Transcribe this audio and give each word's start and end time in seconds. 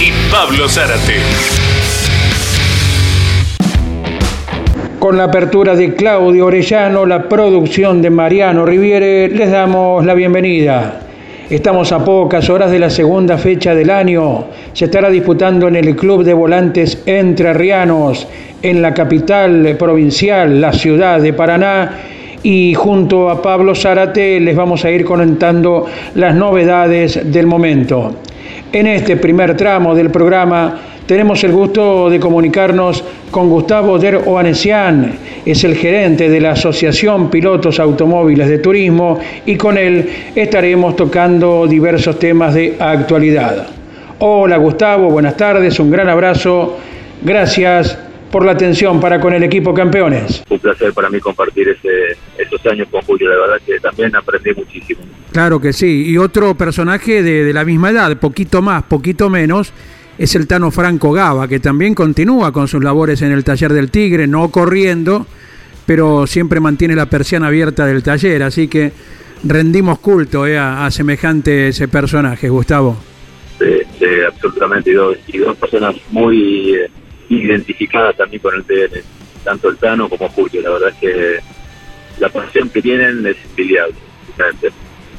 y 0.00 0.12
Pablo 0.30 0.68
Zárate. 0.68 1.16
Con 4.98 5.16
la 5.16 5.24
apertura 5.24 5.74
de 5.74 5.94
Claudio 5.94 6.46
Orellano, 6.46 7.04
la 7.04 7.28
producción 7.28 8.00
de 8.00 8.10
Mariano 8.10 8.64
Riviere, 8.64 9.28
les 9.28 9.50
damos 9.50 10.04
la 10.04 10.14
bienvenida. 10.14 11.00
Estamos 11.50 11.90
a 11.92 12.04
pocas 12.04 12.48
horas 12.48 12.70
de 12.70 12.78
la 12.78 12.90
segunda 12.90 13.38
fecha 13.38 13.74
del 13.74 13.90
año. 13.90 14.44
Se 14.72 14.84
estará 14.84 15.10
disputando 15.10 15.66
en 15.66 15.76
el 15.76 15.96
Club 15.96 16.22
de 16.22 16.34
Volantes 16.34 17.02
Entre 17.06 17.52
Rianos, 17.52 18.28
en 18.62 18.82
la 18.82 18.94
capital 18.94 19.74
provincial, 19.78 20.60
la 20.60 20.72
ciudad 20.72 21.20
de 21.20 21.32
Paraná. 21.32 21.90
Y 22.44 22.74
junto 22.74 23.30
a 23.30 23.42
Pablo 23.42 23.74
Zárate 23.74 24.38
les 24.38 24.54
vamos 24.54 24.84
a 24.84 24.90
ir 24.90 25.04
comentando 25.04 25.86
las 26.14 26.34
novedades 26.36 27.32
del 27.32 27.46
momento. 27.46 28.14
En 28.70 28.86
este 28.86 29.16
primer 29.16 29.56
tramo 29.56 29.94
del 29.94 30.10
programa 30.10 30.78
tenemos 31.06 31.42
el 31.42 31.52
gusto 31.52 32.10
de 32.10 32.20
comunicarnos 32.20 33.02
con 33.30 33.48
Gustavo 33.48 33.98
Der 33.98 34.20
Oanesian, 34.26 35.12
es 35.46 35.64
el 35.64 35.74
gerente 35.74 36.28
de 36.28 36.38
la 36.38 36.50
Asociación 36.50 37.30
Pilotos 37.30 37.80
Automóviles 37.80 38.46
de 38.46 38.58
Turismo 38.58 39.18
y 39.46 39.56
con 39.56 39.78
él 39.78 40.10
estaremos 40.34 40.96
tocando 40.96 41.66
diversos 41.66 42.18
temas 42.18 42.52
de 42.52 42.76
actualidad. 42.78 43.68
Hola 44.18 44.58
Gustavo, 44.58 45.10
buenas 45.10 45.38
tardes, 45.38 45.80
un 45.80 45.90
gran 45.90 46.10
abrazo, 46.10 46.76
gracias 47.22 47.98
por 48.30 48.44
la 48.44 48.52
atención 48.52 49.00
para 49.00 49.20
con 49.20 49.32
el 49.32 49.42
equipo 49.42 49.72
campeones. 49.74 50.42
Un 50.48 50.58
placer 50.58 50.92
para 50.92 51.10
mí 51.10 51.20
compartir 51.20 51.68
ese, 51.68 52.16
esos 52.36 52.64
años 52.66 52.88
con 52.90 53.02
Julio, 53.02 53.28
la 53.28 53.36
verdad 53.36 53.62
que 53.64 53.78
también 53.80 54.14
aprendí 54.14 54.52
muchísimo. 54.54 55.00
Claro 55.32 55.60
que 55.60 55.72
sí, 55.72 56.04
y 56.06 56.18
otro 56.18 56.54
personaje 56.54 57.22
de, 57.22 57.44
de 57.44 57.52
la 57.52 57.64
misma 57.64 57.90
edad, 57.90 58.16
poquito 58.18 58.62
más, 58.62 58.82
poquito 58.84 59.30
menos, 59.30 59.72
es 60.18 60.34
el 60.34 60.46
Tano 60.46 60.70
Franco 60.70 61.12
Gava, 61.12 61.46
que 61.46 61.60
también 61.60 61.94
continúa 61.94 62.52
con 62.52 62.68
sus 62.68 62.82
labores 62.82 63.22
en 63.22 63.32
el 63.32 63.44
taller 63.44 63.72
del 63.72 63.90
Tigre, 63.90 64.26
no 64.26 64.50
corriendo, 64.50 65.26
pero 65.86 66.26
siempre 66.26 66.60
mantiene 66.60 66.94
la 66.94 67.06
persiana 67.06 67.46
abierta 67.46 67.86
del 67.86 68.02
taller, 68.02 68.42
así 68.42 68.68
que 68.68 68.92
rendimos 69.44 70.00
culto 70.00 70.46
eh, 70.46 70.58
a, 70.58 70.84
a, 70.84 70.90
semejante 70.90 71.68
ese 71.68 71.88
personaje, 71.88 72.48
Gustavo. 72.48 72.96
Sí, 73.58 73.64
sí 73.98 74.06
absolutamente, 74.26 74.90
y 74.90 74.94
dos, 74.94 75.16
y 75.28 75.38
dos, 75.38 75.56
personas 75.56 75.96
muy 76.10 76.74
eh, 76.74 76.90
identificadas 77.28 78.16
también 78.16 78.42
con 78.42 78.54
el 78.54 78.64
TN, 78.64 79.00
tanto 79.44 79.68
el 79.68 79.76
Tano 79.76 80.08
como 80.08 80.28
Julio, 80.28 80.62
la 80.62 80.70
verdad 80.70 80.88
es 80.90 80.94
que 80.96 81.38
la 82.20 82.28
pasión 82.28 82.68
que 82.70 82.82
tienen 82.82 83.26
es 83.26 83.36
invidiable, 83.50 83.94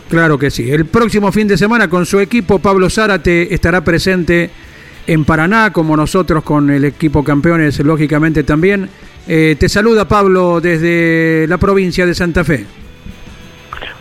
Claro 0.09 0.39
que 0.39 0.49
sí. 0.49 0.71
El 0.71 0.85
próximo 0.85 1.31
fin 1.31 1.47
de 1.47 1.57
semana 1.57 1.87
con 1.87 2.05
su 2.05 2.19
equipo, 2.19 2.59
Pablo 2.59 2.89
Zárate 2.89 3.53
estará 3.53 3.83
presente 3.83 4.49
en 5.05 5.25
Paraná, 5.25 5.71
como 5.71 5.95
nosotros 5.95 6.43
con 6.43 6.69
el 6.69 6.85
equipo 6.85 7.23
campeones, 7.23 7.79
lógicamente 7.79 8.43
también. 8.43 8.89
Eh, 9.27 9.55
te 9.59 9.69
saluda 9.69 10.07
Pablo 10.07 10.61
desde 10.61 11.45
la 11.47 11.57
provincia 11.57 12.05
de 12.05 12.15
Santa 12.15 12.43
Fe. 12.43 12.65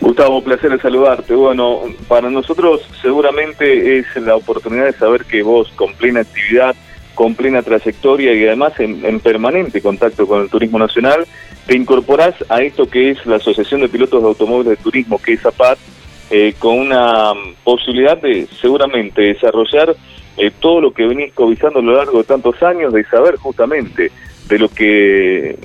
Gustavo, 0.00 0.38
un 0.38 0.44
placer 0.44 0.72
en 0.72 0.80
saludarte. 0.80 1.34
Bueno, 1.34 1.82
para 2.06 2.30
nosotros 2.30 2.80
seguramente 3.02 3.98
es 3.98 4.06
la 4.16 4.36
oportunidad 4.36 4.86
de 4.86 4.92
saber 4.92 5.24
que 5.24 5.42
vos 5.42 5.70
con 5.76 5.92
plena 5.94 6.20
actividad, 6.20 6.74
con 7.18 7.34
plena 7.34 7.62
trayectoria 7.62 8.32
y 8.32 8.46
además 8.46 8.78
en, 8.78 9.04
en 9.04 9.18
permanente 9.18 9.82
contacto 9.82 10.24
con 10.24 10.40
el 10.40 10.48
turismo 10.48 10.78
nacional, 10.78 11.26
te 11.66 11.76
incorporás 11.76 12.36
a 12.48 12.62
esto 12.62 12.88
que 12.88 13.10
es 13.10 13.26
la 13.26 13.36
Asociación 13.36 13.80
de 13.80 13.88
Pilotos 13.88 14.22
de 14.22 14.28
Automóviles 14.28 14.78
de 14.78 14.84
Turismo, 14.84 15.20
que 15.20 15.32
es 15.32 15.44
APAT, 15.44 15.80
eh, 16.30 16.54
con 16.60 16.78
una 16.78 17.32
posibilidad 17.64 18.16
de 18.18 18.46
seguramente 18.60 19.20
desarrollar 19.22 19.96
eh, 20.36 20.52
todo 20.60 20.80
lo 20.80 20.92
que 20.92 21.08
venís 21.08 21.32
cobijando 21.34 21.80
a 21.80 21.82
lo 21.82 21.96
largo 21.96 22.18
de 22.18 22.24
tantos 22.24 22.62
años, 22.62 22.92
de 22.92 23.02
saber 23.06 23.34
justamente 23.34 24.12
de 24.46 24.58
lo 24.60 24.68
que 24.68 25.58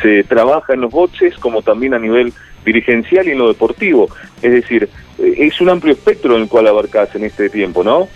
se 0.00 0.22
trabaja 0.22 0.74
en 0.74 0.82
los 0.82 0.92
boxes, 0.92 1.34
como 1.38 1.60
también 1.62 1.92
a 1.92 1.98
nivel 1.98 2.32
dirigencial 2.64 3.26
y 3.26 3.32
en 3.32 3.38
lo 3.38 3.48
deportivo. 3.48 4.08
Es 4.42 4.52
decir, 4.52 4.88
eh, 5.18 5.34
es 5.38 5.60
un 5.60 5.70
amplio 5.70 5.92
espectro 5.92 6.36
en 6.36 6.42
el 6.42 6.48
cual 6.48 6.68
abarcás 6.68 7.12
en 7.16 7.24
este 7.24 7.50
tiempo, 7.50 7.82
¿no? 7.82 8.06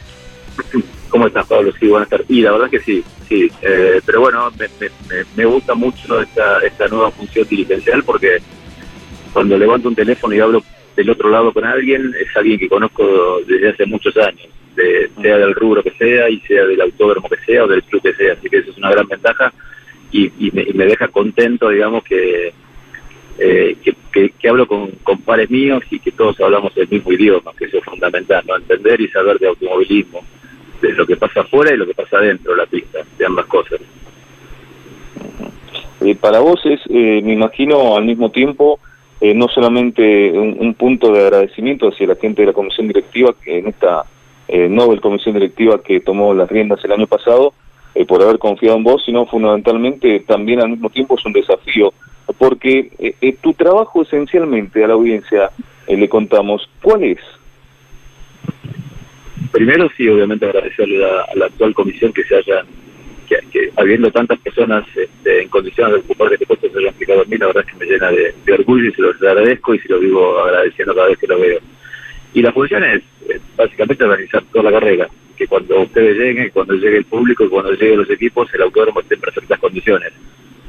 ¿Cómo 1.15 1.29
estás, 1.29 1.47
Pablo? 1.47 1.73
Sí, 1.79 1.87
buenas 1.87 2.09
tardes. 2.09 2.29
Y 2.29 2.41
la 2.41 2.51
verdad 2.51 2.69
que 2.69 2.81
sí, 2.81 3.05
sí. 3.29 3.49
Eh, 3.63 4.01
pero 4.05 4.23
bueno, 4.23 4.51
me, 4.59 4.67
me, 5.37 5.45
gusta 5.45 5.73
mucho 5.77 6.21
esta, 6.21 6.59
esta 6.59 6.89
nueva 6.89 7.13
función 7.13 7.47
dirigencial 7.49 8.03
porque 8.03 8.39
cuando 9.33 9.57
levanto 9.57 9.89
un 9.89 9.95
teléfono 9.95 10.35
y 10.35 10.41
hablo 10.41 10.65
del 10.97 11.11
otro 11.11 11.31
lado 11.31 11.53
con 11.53 11.65
alguien, 11.65 12.13
es 12.21 12.37
alguien 12.37 12.59
que 12.59 12.69
conozco 12.69 13.39
desde 13.47 13.69
hace 13.69 13.87
muchos 13.87 14.17
años 14.17 14.49
de, 14.75 15.09
sea 15.23 15.39
del 15.39 15.55
rubro 15.55 15.85
que 15.85 15.93
sea 15.93 16.29
y 16.29 16.41
sea 16.41 16.65
del 16.65 16.81
autódromo 16.81 17.29
que 17.29 17.39
sea 17.47 17.63
o 17.63 17.69
del 17.69 17.85
club 17.85 18.03
que 18.03 18.15
sea. 18.15 18.33
Así 18.33 18.51
que 18.51 18.59
eso 18.59 18.73
es 18.73 18.79
una 18.79 18.91
gran 18.91 19.07
ventaja 19.07 19.53
y, 20.11 20.33
y, 20.45 20.51
me, 20.51 20.63
y 20.63 20.73
me, 20.73 20.85
deja 20.85 21.07
contento, 21.07 21.69
digamos, 21.69 22.03
que, 22.03 22.53
eh, 23.39 23.77
que, 24.11 24.49
hablo 24.49 24.67
con, 24.67 24.91
con, 25.05 25.19
pares 25.23 25.49
míos 25.49 25.85
y 25.93 26.01
que 26.01 26.11
todos 26.11 26.41
hablamos 26.41 26.77
el 26.77 26.89
mismo 26.89 27.13
idioma, 27.13 27.53
que 27.57 27.67
eso 27.67 27.79
es 27.79 27.85
fundamental, 27.85 28.43
¿no? 28.49 28.57
entender 28.57 29.01
y 29.01 29.07
saber 29.11 29.39
de 29.39 29.47
automovilismo, 29.47 30.25
de 30.89 30.95
lo 30.95 31.07
que 31.07 31.17
pasa 31.17 31.41
afuera 31.41 31.73
y 31.73 31.77
lo 31.77 31.87
que 31.87 31.95
pasa 31.95 32.19
adentro 32.19 32.53
de 32.53 32.59
la 32.59 32.67
pista, 32.67 32.99
de 33.19 33.27
ambas 33.27 33.47
cosas. 33.47 33.81
Eh, 36.01 36.15
para 36.17 36.41
vos 36.41 36.61
es, 36.65 36.81
eh, 36.91 37.23
me 37.25 37.33
imagino, 37.33 37.97
al 37.97 38.05
mismo 38.05 38.31
tiempo, 38.31 38.79
eh, 39.21 39.35
no 39.35 39.49
solamente 39.49 40.33
un, 40.33 40.57
un, 40.61 40.75
punto 40.75 41.13
de 41.13 41.23
agradecimiento 41.23 41.89
hacia 41.89 42.09
la 42.09 42.17
gente 42.17 42.43
de 42.43 42.49
la 42.49 42.53
comisión 42.53 42.89
directiva 42.89 43.35
que 43.43 43.59
en 43.59 43.69
esta 43.69 44.05
Nobel 44.47 45.01
Comisión 45.01 45.35
Directiva 45.35 45.81
que 45.83 46.01
tomó 46.01 46.35
las 46.35 46.51
riendas 46.51 46.85
el 46.85 46.93
año 46.93 47.07
pasado 47.07 47.55
por 48.07 48.23
haber 48.23 48.39
confiado 48.39 48.77
en 48.77 48.85
vos, 48.85 49.03
sino 49.05 49.25
fundamentalmente 49.25 50.21
también 50.21 50.61
al 50.61 50.69
mismo 50.69 50.91
tiempo 50.91 51.17
es 51.19 51.25
un 51.25 51.33
desafío, 51.33 51.95
porque 52.37 53.15
tu 53.41 53.55
trabajo 53.55 54.03
esencialmente 54.03 54.85
a 54.85 54.89
la 54.89 54.95
audiencia, 54.95 55.51
le 55.89 56.09
contamos, 56.11 56.69
¿cuál 56.83 57.05
es? 57.05 57.19
Primero 59.55 59.89
sí, 59.97 60.09
obviamente 60.09 60.47
agradecerle 60.47 61.05
a, 61.05 61.21
a 61.21 61.37
la 61.37 61.47
actual 61.47 61.73
comisión 61.75 62.13
que 62.13 62.25
se 62.25 62.35
hayan 62.35 62.67
que, 63.29 63.39
que, 63.53 63.71
habiendo 63.77 64.11
tantas 64.11 64.39
personas 64.41 64.85
este, 64.97 65.43
en 65.43 65.49
condiciones 65.49 65.95
de 65.95 66.01
ocupar 66.01 66.33
este 66.33 66.45
puesto 66.45 66.69
se 66.69 66.77
hayan 66.77 66.93
aplicado 66.93 67.23
a 67.23 67.25
mí, 67.25 67.37
la 67.37 67.47
verdad 67.47 67.65
es 67.65 67.73
que 67.73 67.79
me 67.79 67.91
llena 67.91 68.11
de, 68.11 68.35
de 68.45 68.53
orgullo 68.53 68.89
y 68.89 68.93
se 68.93 69.01
lo 69.01 69.11
agradezco 69.11 69.75
y 69.75 69.79
se 69.79 69.89
lo 69.89 70.01
digo 70.01 70.41
agradeciendo 70.41 70.93
cada 70.93 71.07
vez 71.09 71.19
que 71.19 71.29
lo 71.29 71.39
veo. 71.39 71.61
Y 72.35 72.43
la 72.43 72.53
función 72.53 72.83
es, 72.83 73.03
es 73.29 73.41
básicamente 73.57 74.03
organizar 74.03 74.43
toda 74.53 74.71
la 74.71 74.81
carrera, 74.81 75.09
que 75.37 75.47
cuando 75.47 75.83
ustedes 75.83 76.19
lleguen, 76.19 76.51
cuando 76.51 76.75
llegue 76.75 76.99
el 76.99 77.05
público, 77.05 77.49
cuando 77.49 77.71
lleguen 77.73 77.99
los 77.99 78.11
equipos, 78.11 78.53
el 78.55 78.63
autódromo 78.63 79.01
esté 79.01 79.15
en 79.15 79.21
perfectas 79.21 79.61
condiciones. 79.61 80.13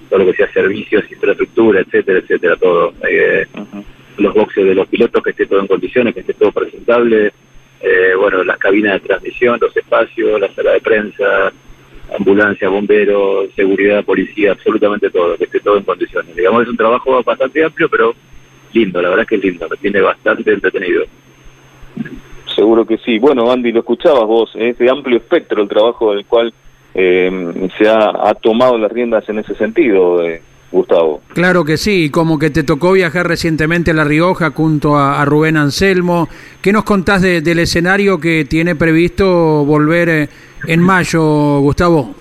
Todo 0.09 0.19
lo 0.19 0.25
que 0.28 0.38
sea 0.38 0.53
servicios, 0.53 1.12
infraestructura, 1.12 1.79
etcétera, 1.79 2.19
etcétera, 2.19 2.56
todo. 2.57 2.94
Eh, 3.09 3.47
uh 3.56 3.57
-huh. 3.57 3.84
Los 4.17 4.34
boxes 4.35 4.63
de 4.63 4.75
los 4.75 4.88
pilotos, 4.88 5.23
que 5.23 5.31
esté 5.31 5.47
todo 5.47 5.59
en 5.59 5.67
condiciones, 5.67 6.13
que 6.13 6.19
esté 6.22 6.35
todo 6.35 6.52
presentable. 6.52 7.34
Eh, 7.88 8.16
bueno, 8.16 8.44
las 8.44 8.57
cabinas 8.57 8.94
de 8.94 9.08
transmisión, 9.08 9.59
los 9.61 9.78
espacios, 9.78 10.41
la 10.41 10.52
sala 10.55 10.72
de 10.72 10.82
prensa, 10.82 11.53
ambulancia, 12.17 12.67
bomberos, 12.67 13.53
seguridad, 13.55 14.03
policía, 14.03 14.53
absolutamente 14.53 15.11
todo, 15.11 15.37
que 15.37 15.43
esté 15.43 15.59
todo 15.59 15.78
en 15.78 15.84
condiciones. 15.84 16.35
Digamos, 16.35 16.64
es 16.64 16.70
un 16.70 16.78
trabajo 16.78 17.22
bastante 17.23 17.64
amplio, 17.64 17.87
pero 17.87 18.16
lindo, 18.73 18.99
la 19.03 19.09
verdad 19.09 19.22
es 19.22 19.29
que 19.29 19.35
es 19.35 19.43
lindo, 19.43 19.67
me 19.70 19.78
tiene 19.78 20.02
bastante 20.02 20.52
entretenido. 20.52 21.03
Seguro 22.55 22.87
que 22.87 22.97
sí. 22.97 23.20
Bueno, 23.20 23.52
Andy, 23.52 23.72
lo 23.72 23.82
escuchabas 23.82 24.26
vos, 24.26 24.52
es 24.55 24.76
de 24.79 24.90
amplio 24.90 25.17
espectro 25.17 25.61
el 25.61 25.70
trabajo 25.70 26.16
del 26.16 26.26
cual 26.26 26.52
eh, 26.96 27.70
se 27.78 27.88
ha, 27.88 28.29
ha, 28.29 28.34
tomado 28.34 28.79
las 28.79 28.91
riendas 28.91 29.29
en 29.29 29.38
ese 29.38 29.53
sentido, 29.53 30.23
eh, 30.23 30.41
Gustavo. 30.75 31.22
Claro 31.33 31.63
que 31.63 31.77
sí, 31.77 32.09
como 32.09 32.37
que 32.37 32.49
te 32.49 32.63
tocó 32.63 32.91
viajar 32.91 33.27
recientemente 33.27 33.91
a 33.91 33.93
La 33.93 34.03
Rioja 34.03 34.51
junto 34.51 34.97
a, 34.97 35.22
a 35.22 35.25
Rubén 35.25 35.55
Anselmo. 35.55 36.27
¿Qué 36.61 36.73
nos 36.73 36.83
contás 36.83 37.22
de, 37.22 37.39
del 37.39 37.59
escenario 37.59 38.19
que 38.19 38.43
tiene 38.43 38.75
previsto 38.75 39.63
volver 39.63 40.09
eh, 40.09 40.29
en 40.67 40.81
mayo, 40.81 41.59
Gustavo? 41.59 42.13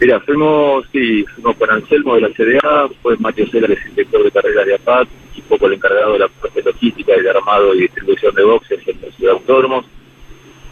Mira, 0.00 0.20
fuimos, 0.20 0.86
sí, 0.90 1.22
fuimos 1.34 1.56
con 1.58 1.70
Anselmo 1.70 2.14
de 2.14 2.22
la 2.22 2.30
CDA, 2.30 2.88
fue 3.02 3.14
Mateo 3.18 3.46
Cela, 3.50 3.66
el 3.66 3.76
director 3.90 4.24
de 4.24 4.30
carreras 4.30 4.64
de 4.66 4.74
APAT, 4.76 5.08
y 5.36 5.42
poco 5.42 5.66
el 5.66 5.74
encargado 5.74 6.14
de 6.14 6.20
la 6.20 6.28
parte 6.28 6.62
logística 6.62 7.14
y 7.14 7.20
de 7.20 7.30
armado 7.30 7.74
y 7.74 7.82
distribución 7.82 8.34
de 8.34 8.42
boxes 8.42 8.80
en 8.88 8.96
la 9.02 9.12
ciudad 9.12 9.32
de 9.32 9.38
autódromos. 9.38 9.84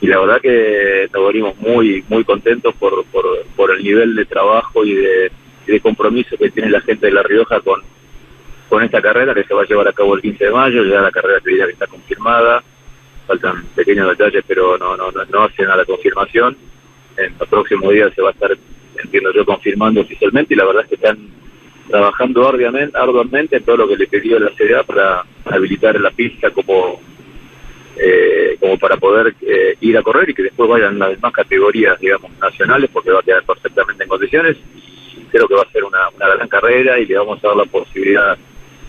y 0.01 0.07
la 0.07 0.21
verdad 0.21 0.41
que 0.41 1.09
nos 1.13 1.27
venimos 1.27 1.59
muy 1.59 2.03
muy 2.09 2.25
contentos 2.25 2.75
por, 2.77 3.05
por, 3.07 3.25
por 3.57 3.71
el 3.73 3.83
nivel 3.83 4.15
de 4.15 4.25
trabajo 4.25 4.85
y 4.85 4.95
de, 4.95 5.31
de 5.73 5.81
compromiso 5.81 6.37
que 6.37 6.51
tiene 6.51 6.71
la 6.71 6.81
gente 6.81 7.07
de 7.07 7.13
La 7.13 7.23
Rioja 7.23 7.61
con, 7.61 7.83
con 8.69 8.83
esta 8.83 9.01
carrera 9.01 9.35
que 9.35 9.45
se 9.45 9.55
va 9.55 9.63
a 9.63 9.67
llevar 9.67 9.89
a 9.89 9.93
cabo 9.93 10.15
el 10.15 10.23
15 10.23 10.45
de 10.45 10.51
mayo, 10.51 10.85
ya 10.85 11.01
la 11.01 11.11
carrera 11.11 11.41
que 11.45 11.73
está 11.73 11.87
confirmada, 11.87 12.63
faltan 13.27 13.65
pequeños 13.75 14.09
detalles 14.09 14.45
pero 14.47 14.79
no, 14.79 14.97
no, 14.97 15.11
no, 15.11 15.25
no 15.25 15.43
hacen 15.45 15.69
a 15.69 15.77
la 15.77 15.85
confirmación, 15.85 16.57
en 17.17 17.35
los 17.39 17.49
próximos 17.49 17.93
días 17.93 18.13
se 18.15 18.23
va 18.23 18.29
a 18.31 18.33
estar, 18.33 18.57
entiendo 19.03 19.33
yo, 19.33 19.45
confirmando 19.45 20.01
oficialmente 20.01 20.55
y 20.55 20.57
la 20.57 20.65
verdad 20.65 20.83
es 20.85 20.89
que 20.89 20.95
están 20.95 21.19
trabajando 21.89 22.49
arduamente, 22.49 22.97
arduamente 22.97 23.57
en 23.57 23.65
todo 23.65 23.79
lo 23.79 23.89
que 23.89 23.97
le 23.97 24.07
pidió 24.07 24.39
la 24.39 24.51
CDA 24.51 24.83
para 24.85 25.25
habilitar 25.47 25.99
la 26.01 26.11
pista 26.11 26.51
como 26.51 27.01
eh, 28.01 28.57
como 28.61 28.79
para 28.79 28.97
poder 28.97 29.35
eh, 29.41 29.77
ir 29.81 29.99
a 29.99 30.03
correr 30.03 30.31
y 30.31 30.35
que 30.35 30.45
después 30.45 30.71
vayan 30.71 31.01
las 31.01 31.11
demás 31.11 31.33
categorías, 31.33 31.99
digamos, 31.99 32.31
nacionales, 32.39 32.91
porque 32.93 33.11
va 33.11 33.19
a 33.19 33.25
quedar 33.25 33.43
perfectamente 33.43 34.05
en 34.05 34.09
condiciones. 34.09 34.57
Que 35.47 35.55
va 35.55 35.63
a 35.63 35.73
ser 35.73 35.85
una, 35.85 36.09
gran 36.19 36.49
carrera 36.49 36.99
y 36.99 37.07
le 37.07 37.19
vamos 37.19 37.43
a 37.45 37.49
dar 37.49 37.57
la 37.57 37.65
posibilidad 37.67 38.37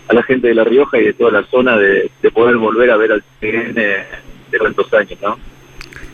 a 0.08 0.14
la 0.14 0.22
gente 0.22 0.48
de 0.48 0.54
La 0.54 0.64
Rioja 0.64 0.98
y 0.98 1.04
de 1.04 1.12
toda 1.12 1.30
la 1.30 1.44
zona 1.44 1.76
de, 1.76 2.10
de 2.20 2.30
poder 2.30 2.56
volver 2.56 2.90
a 2.90 2.96
ver 2.96 3.12
al 3.12 3.22
TN 3.40 3.74
de 3.74 4.58
tantos 4.58 4.92
años, 4.94 5.18
¿no? 5.22 5.38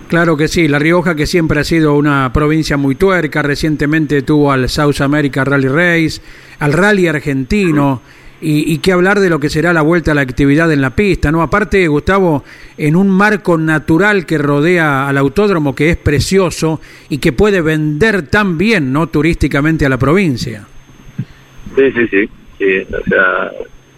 Claro 0.09 0.37
que 0.37 0.47
sí, 0.47 0.69
La 0.69 0.79
Rioja 0.79 1.17
que 1.17 1.27
siempre 1.27 1.59
ha 1.59 1.65
sido 1.65 1.95
una 1.95 2.33
provincia 2.33 2.77
muy 2.77 2.95
tuerca, 2.95 3.43
recientemente 3.43 4.23
tuvo 4.23 4.53
al 4.53 4.69
South 4.69 5.01
America 5.01 5.45
Rally 5.45 5.67
Race, 5.67 6.21
al 6.61 6.73
Rally 6.73 7.09
Argentino. 7.09 8.03
Y, 8.41 8.71
y 8.71 8.79
qué 8.79 8.93
hablar 8.93 9.21
de 9.21 9.31
lo 9.31 9.41
que 9.41 9.49
será 9.49 9.73
la 9.73 9.81
vuelta 9.81 10.13
a 10.13 10.15
la 10.15 10.21
actividad 10.21 10.71
en 10.71 10.83
la 10.83 10.95
pista, 10.95 11.33
¿no? 11.33 11.41
Aparte, 11.41 11.89
Gustavo, 11.89 12.45
en 12.77 12.95
un 12.95 13.09
marco 13.09 13.57
natural 13.57 14.27
que 14.27 14.37
rodea 14.37 15.09
al 15.09 15.17
autódromo 15.17 15.75
que 15.75 15.91
es 15.91 15.97
precioso 15.97 16.81
y 17.09 17.19
que 17.19 17.33
puede 17.33 17.63
vender 17.63 18.29
tan 18.29 18.59
bien, 18.59 18.93
¿no? 18.93 19.07
Turísticamente 19.07 19.87
a 19.87 19.89
la 19.89 19.99
provincia. 19.99 20.67
Sí, 21.75 21.93
sí, 21.93 22.09
sí. 22.09 22.29
sí 22.59 22.95
o 22.95 23.05
sea, 23.09 23.53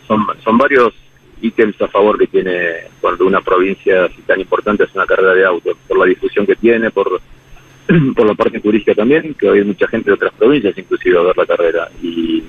son, 0.07 0.59
varios 0.59 0.95
ítems 1.41 1.81
a 1.81 1.89
favor 1.89 2.19
que 2.19 2.27
tiene 2.27 2.89
cuando 3.01 3.27
una 3.27 3.41
provincia 3.41 4.07
así 4.07 4.23
tan 4.23 4.41
importante 4.41 4.85
es 4.85 4.95
una 4.95 5.07
carrera 5.07 5.35
de 5.35 5.45
autos, 5.45 5.77
por 5.87 5.99
la 5.99 6.07
difusión 6.07 6.47
que 6.47 6.57
tiene, 6.57 6.91
por, 6.91 7.21
por 8.17 8.27
la 8.27 8.35
parte 8.35 8.61
turística 8.61 8.95
también, 8.95 9.35
que 9.35 9.49
hay 9.49 9.65
mucha 9.65 9.87
gente 9.89 10.11
de 10.11 10.15
otras 10.15 10.33
provincias 10.35 10.77
inclusive 10.77 11.19
a 11.19 11.23
ver 11.23 11.37
la 11.37 11.47
carrera. 11.47 11.89
Y 12.03 12.43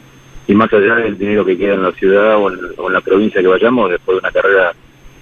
y 0.49 0.55
más 0.55 0.73
allá 0.73 0.95
del 0.95 1.15
dinero 1.15 1.45
que 1.45 1.55
queda 1.55 1.75
en 1.75 1.83
la 1.83 1.91
ciudad 1.91 2.37
o 2.37 2.49
en, 2.49 2.91
la 2.91 3.01
provincia 3.01 3.39
que 3.39 3.47
vayamos, 3.47 3.91
después 3.91 4.15
de 4.15 4.19
una 4.19 4.31
carrera 4.31 4.73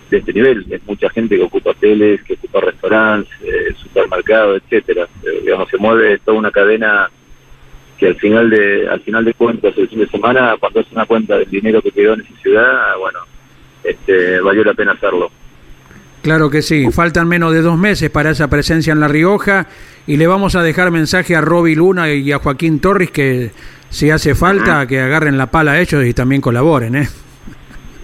de 0.09 0.17
este 0.19 0.31
nivel, 0.31 0.65
es 0.69 0.81
mucha 0.87 1.09
gente 1.09 1.35
que 1.35 1.43
ocupa 1.43 1.71
hoteles, 1.71 2.23
que 2.23 2.35
ocupa 2.35 2.61
restaurantes, 2.61 3.33
eh, 3.43 3.73
supermercados, 3.75 4.61
etcétera. 4.63 5.05
Eh, 5.23 5.41
digamos, 5.43 5.67
se 5.69 5.75
mueve 5.75 6.17
toda 6.19 6.37
una 6.37 6.49
cadena 6.49 7.09
que 7.97 8.07
al 8.07 8.15
final 8.15 8.49
de 8.49 8.87
al 8.87 9.01
final 9.01 9.25
de 9.25 9.33
cuentas 9.33 9.77
el 9.77 9.89
fin 9.89 9.99
de 9.99 10.07
semana, 10.07 10.55
cuando 10.61 10.79
hace 10.79 10.95
una 10.95 11.05
cuenta 11.05 11.37
del 11.37 11.49
dinero 11.49 11.81
que 11.81 11.91
quedó 11.91 12.13
en 12.13 12.21
esa 12.21 12.35
ciudad, 12.41 12.97
bueno, 12.97 13.19
este, 13.83 14.39
valió 14.39 14.63
la 14.63 14.75
pena 14.75 14.93
hacerlo. 14.93 15.29
Claro 16.21 16.49
que 16.49 16.61
sí, 16.61 16.89
faltan 16.91 17.27
menos 17.27 17.51
de 17.51 17.61
dos 17.61 17.77
meses 17.77 18.09
para 18.09 18.31
esa 18.31 18.49
presencia 18.49 18.93
en 18.93 19.01
La 19.01 19.09
Rioja 19.09 19.67
y 20.07 20.15
le 20.15 20.25
vamos 20.25 20.55
a 20.55 20.63
dejar 20.63 20.89
mensaje 20.89 21.35
a 21.35 21.41
Roby 21.41 21.75
Luna 21.75 22.13
y 22.13 22.31
a 22.31 22.39
Joaquín 22.39 22.79
Torres 22.79 23.11
que 23.11 23.51
si 23.89 24.09
hace 24.09 24.35
falta 24.35 24.85
que 24.87 24.99
agarren 24.99 25.37
la 25.37 25.47
pala 25.47 25.73
a 25.73 25.79
ellos 25.79 26.05
y 26.05 26.13
también 26.13 26.41
colaboren, 26.41 26.95
¿eh? 26.95 27.07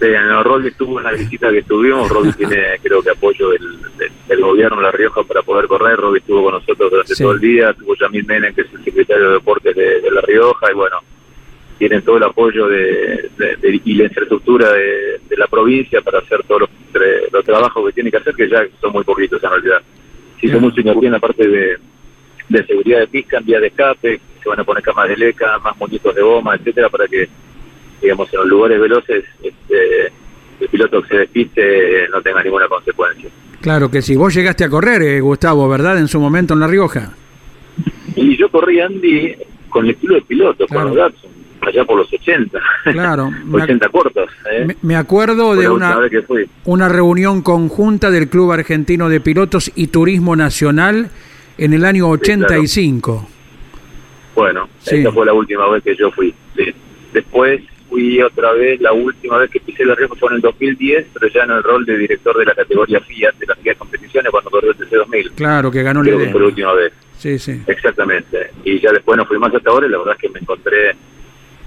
Sí, 0.00 0.06
no, 0.26 0.42
Roby 0.42 0.68
estuvo 0.68 0.98
en 0.98 1.04
la 1.04 1.12
visita 1.12 1.50
que 1.50 1.62
tuvimos, 1.62 2.08
Roby 2.08 2.32
tiene 2.36 2.78
creo 2.82 3.02
que 3.02 3.10
apoyo 3.10 3.50
del, 3.50 3.80
del, 3.96 4.10
del, 4.28 4.40
gobierno 4.40 4.76
de 4.76 4.82
La 4.82 4.90
Rioja 4.90 5.22
para 5.22 5.42
poder 5.42 5.66
correr, 5.66 5.96
Roby 5.96 6.18
estuvo 6.18 6.42
con 6.42 6.54
nosotros 6.54 6.90
durante 6.90 7.14
sí. 7.14 7.22
todo 7.22 7.32
el 7.32 7.40
día, 7.40 7.72
tuvo 7.72 7.94
Yamil 7.94 8.26
Menem 8.26 8.54
que 8.54 8.62
es 8.62 8.72
el 8.72 8.84
secretario 8.84 9.28
de 9.28 9.32
Deportes 9.34 9.74
de, 9.74 10.00
de 10.00 10.10
La 10.10 10.20
Rioja 10.20 10.70
y 10.70 10.74
bueno, 10.74 10.98
tienen 11.78 12.02
todo 12.02 12.16
el 12.16 12.22
apoyo 12.22 12.68
de, 12.68 13.30
de, 13.38 13.80
y 13.84 13.94
la 13.94 14.04
infraestructura 14.04 14.72
de, 14.72 15.20
la 15.36 15.46
provincia 15.48 16.00
para 16.00 16.20
hacer 16.20 16.42
todos 16.44 16.62
los, 16.62 16.70
los, 17.32 17.44
trabajos 17.44 17.86
que 17.86 17.92
tiene 17.92 18.10
que 18.10 18.18
hacer, 18.18 18.34
que 18.34 18.48
ya 18.48 18.64
son 18.80 18.92
muy 18.92 19.02
poquitos 19.02 19.42
en 19.42 19.50
realidad. 19.50 19.82
Se 20.40 20.46
hizo 20.46 20.60
mucho 20.60 20.80
hincapié 20.80 21.06
en 21.06 21.12
la 21.12 21.18
parte 21.18 21.48
de, 21.48 21.76
de 22.54 22.66
seguridad 22.66 23.00
de 23.00 23.06
pista, 23.08 23.38
en 23.38 23.44
vía 23.44 23.60
de 23.60 23.68
escape, 23.68 24.20
se 24.42 24.48
van 24.48 24.60
a 24.60 24.64
poner 24.64 24.82
camas 24.82 25.08
de 25.08 25.16
leca, 25.16 25.58
más 25.58 25.76
muñecos 25.78 26.14
de 26.14 26.22
goma, 26.22 26.54
etcétera, 26.54 26.88
para 26.88 27.06
que, 27.06 27.28
digamos, 28.00 28.32
en 28.32 28.40
los 28.40 28.48
lugares 28.48 28.80
veloces 28.80 29.24
este, 29.42 30.12
el 30.60 30.68
piloto 30.68 31.02
que 31.02 31.08
se 31.08 31.16
despiste 31.16 32.08
no 32.10 32.20
tenga 32.22 32.42
ninguna 32.42 32.68
consecuencia. 32.68 33.30
Claro 33.60 33.90
que 33.90 34.02
sí. 34.02 34.14
Vos 34.16 34.34
llegaste 34.34 34.64
a 34.64 34.68
correr, 34.68 35.02
eh, 35.02 35.20
Gustavo, 35.20 35.68
¿verdad? 35.68 35.98
En 35.98 36.08
su 36.08 36.20
momento 36.20 36.54
en 36.54 36.60
La 36.60 36.66
Rioja. 36.66 37.12
Y 38.14 38.36
yo 38.36 38.50
corrí, 38.50 38.80
Andy, 38.80 39.34
con 39.68 39.86
el 39.86 39.92
estilo 39.92 40.16
de 40.16 40.22
piloto, 40.22 40.66
claro. 40.66 40.90
con 40.90 40.98
Datsun, 40.98 41.30
allá 41.62 41.84
por 41.84 41.96
los 41.96 42.12
80. 42.12 42.60
Claro. 42.92 43.30
80 43.52 43.88
cortos. 43.88 44.30
¿eh? 44.52 44.66
Me, 44.66 44.76
me 44.82 44.96
acuerdo 44.96 45.56
de 45.56 45.68
una, 45.68 45.98
una 46.64 46.88
reunión 46.88 47.40
conjunta 47.40 48.10
del 48.10 48.28
Club 48.28 48.52
Argentino 48.52 49.08
de 49.08 49.20
Pilotos 49.20 49.72
y 49.74 49.86
Turismo 49.86 50.36
Nacional 50.36 51.10
en 51.58 51.72
el 51.72 51.84
año 51.84 52.08
85. 52.08 52.66
Sí, 52.66 53.00
claro. 53.00 53.34
Bueno, 54.34 54.68
sí. 54.80 54.96
esa 54.96 55.12
fue 55.12 55.26
la 55.26 55.32
última 55.32 55.68
vez 55.68 55.82
que 55.82 55.94
yo 55.96 56.10
fui. 56.10 56.34
Sí. 56.56 56.74
Después 57.12 57.62
fui 57.88 58.20
otra 58.20 58.52
vez, 58.52 58.80
la 58.80 58.92
última 58.92 59.38
vez 59.38 59.50
que 59.50 59.60
pisé 59.60 59.84
la 59.84 59.94
Rioja 59.94 60.14
fue 60.16 60.28
en 60.30 60.36
el 60.36 60.40
2010, 60.40 61.06
pero 61.14 61.28
ya 61.28 61.44
en 61.44 61.50
el 61.52 61.62
rol 61.62 61.84
de 61.86 61.96
director 61.96 62.36
de 62.36 62.44
la 62.44 62.54
categoría 62.54 63.00
Fiat, 63.00 63.34
de 63.36 63.46
las 63.46 63.58
Fiat 63.58 63.76
Competiciones, 63.76 64.30
cuando 64.32 64.50
corrió 64.50 64.72
el 64.72 64.78
TC2000. 64.78 65.32
Claro, 65.36 65.70
que 65.70 65.82
ganó 65.82 66.02
que 66.02 66.30
fue 66.30 66.40
la 66.40 66.46
última 66.46 66.72
vez. 66.72 66.92
Sí, 67.16 67.38
sí. 67.38 67.62
Exactamente. 67.66 68.50
Y 68.64 68.80
ya 68.80 68.90
después 68.90 69.16
no 69.16 69.24
fui 69.24 69.38
más 69.38 69.54
hasta 69.54 69.70
ahora 69.70 69.86
y 69.86 69.90
la 69.90 69.98
verdad 69.98 70.14
es 70.14 70.20
que 70.20 70.28
me 70.28 70.40
encontré 70.40 70.96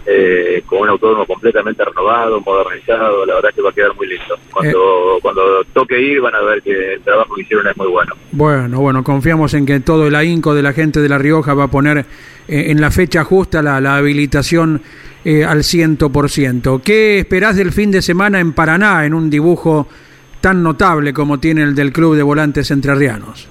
eh, 0.09 0.63
con 0.65 0.79
un 0.79 0.89
autódromo 0.89 1.25
completamente 1.25 1.83
renovado, 1.83 2.39
modernizado, 2.39 3.25
la 3.25 3.35
verdad 3.35 3.49
es 3.49 3.55
que 3.55 3.61
va 3.61 3.69
a 3.71 3.73
quedar 3.73 3.93
muy 3.95 4.07
lindo. 4.07 4.39
Cuando, 4.51 5.17
eh, 5.17 5.19
cuando 5.21 5.63
toque 5.73 5.99
ir 5.99 6.21
van 6.21 6.33
a 6.33 6.41
ver 6.41 6.61
que 6.61 6.93
el 6.93 7.01
trabajo 7.01 7.35
que 7.35 7.41
hicieron 7.41 7.67
es 7.67 7.75
muy 7.75 7.87
bueno. 7.87 8.15
Bueno, 8.31 8.79
bueno, 8.79 9.03
confiamos 9.03 9.53
en 9.53 9.65
que 9.65 9.81
todo 9.81 10.07
el 10.07 10.15
ahínco 10.15 10.55
de 10.55 10.63
la 10.63 10.71
gente 10.71 11.01
de 11.01 11.09
La 11.09 11.17
Rioja 11.17 11.53
va 11.53 11.65
a 11.65 11.67
poner 11.67 11.97
eh, 11.97 12.05
en 12.47 12.79
la 12.79 12.89
fecha 12.89 13.25
justa 13.25 13.61
la, 13.61 13.81
la 13.81 13.97
habilitación 13.97 14.81
eh, 15.25 15.43
al 15.43 15.65
ciento 15.65 16.09
por 16.09 16.29
ciento. 16.29 16.81
¿Qué 16.81 17.19
esperás 17.19 17.57
del 17.57 17.73
fin 17.73 17.91
de 17.91 18.01
semana 18.01 18.39
en 18.39 18.53
Paraná 18.53 19.05
en 19.05 19.13
un 19.13 19.29
dibujo 19.29 19.89
tan 20.39 20.63
notable 20.63 21.11
como 21.11 21.37
tiene 21.37 21.63
el 21.63 21.75
del 21.75 21.91
Club 21.91 22.15
de 22.15 22.23
Volantes 22.23 22.71
Entrerrianos? 22.71 23.49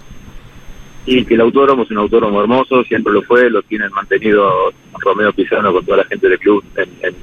Y 1.07 1.25
que 1.25 1.35
el 1.35 1.41
autódromo 1.41 1.85
es 1.85 1.91
un 1.93 1.99
autódromo 1.99 2.41
hermoso, 2.41 2.83
siempre 2.85 3.13
lo 3.13 3.23
fue, 3.23 3.49
lo 3.49 3.63
tienen 3.63 3.93
mantenido 3.93 4.73
Romeo 4.99 5.33
Pizano 5.33 5.73
con 5.73 5.85
toda 5.85 5.99
la 5.99 6.05
gente 6.05 6.29
del 6.29 6.39
club 6.39 6.65
en, 6.77 7.15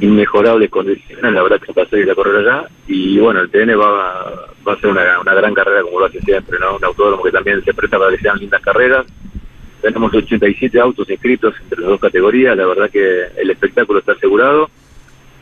inmejorables 0.00 0.70
condiciones, 0.70 1.32
la 1.32 1.42
verdad 1.42 1.60
que 1.60 1.72
pasé 1.72 1.98
ir 1.98 2.10
a 2.10 2.14
correr 2.14 2.36
allá, 2.36 2.68
y 2.86 3.18
bueno, 3.18 3.40
el 3.40 3.50
TN 3.50 3.70
va, 3.80 4.46
va 4.66 4.72
a 4.72 4.80
ser 4.80 4.90
una, 4.90 5.18
una 5.20 5.34
gran 5.34 5.52
carrera 5.54 5.82
como 5.82 5.98
lo 5.98 6.06
hace 6.06 6.20
siempre, 6.20 6.56
¿no? 6.60 6.76
Un 6.76 6.84
autódromo 6.84 7.24
que 7.24 7.32
también 7.32 7.64
se 7.64 7.74
presta 7.74 7.98
para 7.98 8.14
que 8.14 8.22
sean 8.22 8.38
lindas 8.38 8.60
carreras, 8.60 9.06
tenemos 9.80 10.14
87 10.14 10.78
autos 10.78 11.08
inscritos 11.08 11.54
entre 11.62 11.80
las 11.80 11.90
dos 11.90 12.00
categorías, 12.00 12.56
la 12.56 12.66
verdad 12.66 12.90
que 12.90 13.26
el 13.36 13.50
espectáculo 13.50 13.98
está 14.00 14.12
asegurado, 14.12 14.70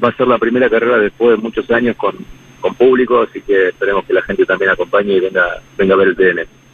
va 0.03 0.09
a 0.09 0.17
ser 0.17 0.29
la 0.29 0.39
primera 0.39 0.71
carrera 0.71 0.99
después 0.99 1.37
de 1.37 1.43
muchos 1.43 1.71
años 1.71 1.97
con, 1.97 2.17
con 2.61 2.75
público, 2.75 3.23
así 3.23 3.43
que 3.43 3.69
esperemos 3.69 4.05
que 4.05 4.15
la 4.15 4.23
gente 4.23 4.47
también 4.47 4.71
acompañe 4.71 5.15
y 5.15 5.21
venga, 5.21 5.61
venga 5.77 5.95
a 5.95 5.99
ver 5.99 6.09
el 6.09 6.17
TN. 6.17 6.66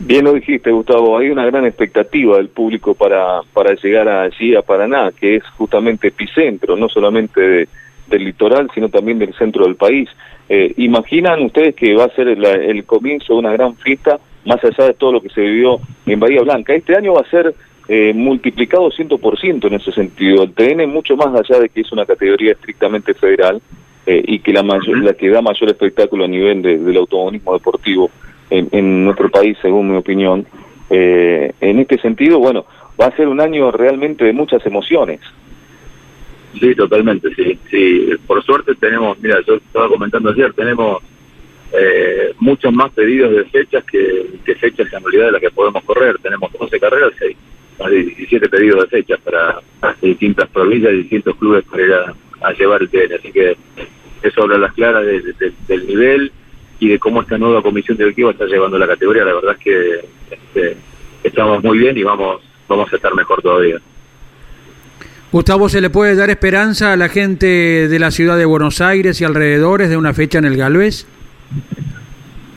Bien 0.00 0.24
lo 0.24 0.32
dijiste, 0.32 0.70
Gustavo, 0.70 1.18
hay 1.18 1.30
una 1.30 1.44
gran 1.44 1.66
expectativa 1.66 2.36
del 2.36 2.48
público 2.48 2.94
para, 2.94 3.40
para 3.52 3.74
llegar 3.74 4.08
allí 4.08 4.54
a 4.54 4.62
Paraná, 4.62 5.10
que 5.18 5.36
es 5.36 5.44
justamente 5.56 6.08
epicentro, 6.08 6.76
no 6.76 6.88
solamente 6.88 7.40
de, 7.40 7.68
del 8.08 8.24
litoral, 8.24 8.70
sino 8.72 8.88
también 8.88 9.18
del 9.18 9.34
centro 9.34 9.64
del 9.64 9.74
país. 9.74 10.08
Eh, 10.48 10.72
¿Imaginan 10.76 11.42
ustedes 11.42 11.74
que 11.74 11.94
va 11.94 12.04
a 12.04 12.14
ser 12.14 12.28
el 12.28 12.84
comienzo 12.84 13.34
de 13.34 13.38
una 13.40 13.52
gran 13.52 13.76
fiesta, 13.76 14.20
más 14.44 14.62
allá 14.64 14.86
de 14.86 14.94
todo 14.94 15.12
lo 15.12 15.20
que 15.20 15.30
se 15.30 15.40
vivió 15.40 15.80
en 16.06 16.20
Bahía 16.20 16.42
Blanca? 16.42 16.74
Este 16.74 16.96
año 16.96 17.14
va 17.14 17.22
a 17.22 17.30
ser 17.30 17.52
eh, 17.88 18.12
multiplicado 18.14 18.90
100% 18.90 19.66
en 19.66 19.74
ese 19.74 19.90
sentido. 19.90 20.44
El 20.44 20.52
TN, 20.52 20.88
mucho 20.88 21.16
más 21.16 21.34
allá 21.34 21.60
de 21.60 21.68
que 21.68 21.80
es 21.80 21.90
una 21.90 22.06
categoría 22.06 22.52
estrictamente 22.52 23.14
federal 23.14 23.60
eh, 24.06 24.22
y 24.26 24.38
que 24.38 24.52
la, 24.52 24.62
mayor, 24.62 24.98
la 24.98 25.14
que 25.14 25.28
da 25.28 25.42
mayor 25.42 25.70
espectáculo 25.70 26.24
a 26.24 26.28
nivel 26.28 26.62
de, 26.62 26.78
del 26.78 26.96
automovilismo 26.96 27.52
deportivo 27.54 28.10
en, 28.50 28.68
en 28.72 29.04
nuestro 29.04 29.30
país, 29.30 29.56
según 29.62 29.90
mi 29.90 29.96
opinión. 29.96 30.46
Eh, 30.90 31.52
en 31.60 31.78
este 31.80 31.98
sentido, 31.98 32.38
bueno, 32.38 32.64
va 33.00 33.06
a 33.06 33.16
ser 33.16 33.28
un 33.28 33.40
año 33.40 33.70
realmente 33.70 34.24
de 34.24 34.32
muchas 34.32 34.64
emociones. 34.66 35.20
Sí, 36.58 36.74
totalmente, 36.74 37.28
sí. 37.34 37.58
sí. 37.70 38.10
Por 38.26 38.42
suerte 38.42 38.74
tenemos, 38.74 39.18
mira, 39.20 39.38
yo 39.46 39.56
estaba 39.56 39.88
comentando 39.88 40.30
ayer, 40.30 40.52
tenemos 40.54 41.02
eh, 41.72 42.32
muchos 42.38 42.72
más 42.72 42.90
pedidos 42.92 43.34
de 43.34 43.44
fechas 43.44 43.84
que, 43.84 44.26
que, 44.44 44.54
fechas 44.54 44.92
en 44.92 45.02
realidad 45.02 45.26
de 45.26 45.32
las 45.32 45.40
que 45.40 45.50
podemos 45.50 45.84
correr. 45.84 46.16
Tenemos 46.22 46.50
12 46.58 46.80
carreras 46.80 47.12
y 47.30 47.36
más 47.80 47.90
de 47.90 48.02
17 48.04 48.48
pedidos 48.48 48.82
de 48.82 48.88
fechas 48.88 49.20
para 49.20 49.60
distintas 50.00 50.48
provincias 50.48 50.92
y 50.94 50.96
distintos 50.96 51.36
clubes 51.36 51.64
para 51.64 51.82
ir 51.82 51.92
a, 51.92 52.52
llevar 52.52 52.82
el 52.82 52.88
TN. 52.88 53.14
Así 53.18 53.30
que 53.30 53.56
eso 54.22 54.42
habla 54.42 54.58
las 54.58 54.72
claras 54.72 55.04
de, 55.04 55.20
de, 55.20 55.52
del 55.68 55.86
nivel 55.86 56.32
y 56.80 56.88
de 56.88 56.98
cómo 56.98 57.22
esta 57.22 57.38
nueva 57.38 57.62
comisión 57.62 57.96
directiva 57.96 58.30
está 58.30 58.46
llevando 58.46 58.78
la 58.78 58.86
categoría. 58.86 59.24
La 59.24 59.34
verdad 59.34 59.56
es 59.58 59.64
que 59.64 60.04
este, 60.30 60.76
estamos 61.24 61.62
muy 61.62 61.78
bien 61.78 61.96
y 61.96 62.02
vamos, 62.02 62.42
vamos 62.68 62.92
a 62.92 62.96
estar 62.96 63.14
mejor 63.14 63.42
todavía. 63.42 63.80
Gustavo, 65.30 65.68
¿se 65.68 65.82
le 65.82 65.90
puede 65.90 66.14
dar 66.14 66.30
esperanza 66.30 66.94
a 66.94 66.96
la 66.96 67.10
gente 67.10 67.88
de 67.88 67.98
la 67.98 68.10
ciudad 68.10 68.38
de 68.38 68.46
Buenos 68.46 68.80
Aires 68.80 69.20
y 69.20 69.24
alrededores 69.24 69.90
de 69.90 69.98
una 69.98 70.14
fecha 70.14 70.38
en 70.38 70.46
el 70.46 70.56
Galvez? 70.56 71.06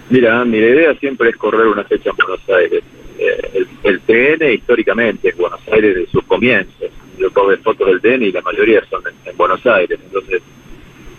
Mira, 0.09 0.45
mi 0.45 0.57
idea 0.57 0.93
siempre 0.95 1.29
es 1.29 1.35
correr 1.35 1.67
una 1.67 1.83
fecha 1.83 2.11
en 2.11 2.15
Buenos 2.15 2.49
Aires. 2.49 2.83
Eh, 3.19 3.65
el, 3.83 3.99
TN 4.01 4.53
históricamente 4.53 5.29
es 5.29 5.37
Buenos 5.37 5.59
Aires 5.71 5.95
de 5.95 6.07
sus 6.07 6.23
comienzos. 6.23 6.89
Yo 7.17 7.29
puedo 7.31 7.55
fotos 7.57 7.87
del 7.87 8.01
TN 8.01 8.23
y 8.23 8.31
la 8.31 8.41
mayoría 8.41 8.81
son 8.89 9.03
en, 9.25 9.37
Buenos 9.37 9.65
Aires. 9.65 9.99
Entonces, 10.05 10.41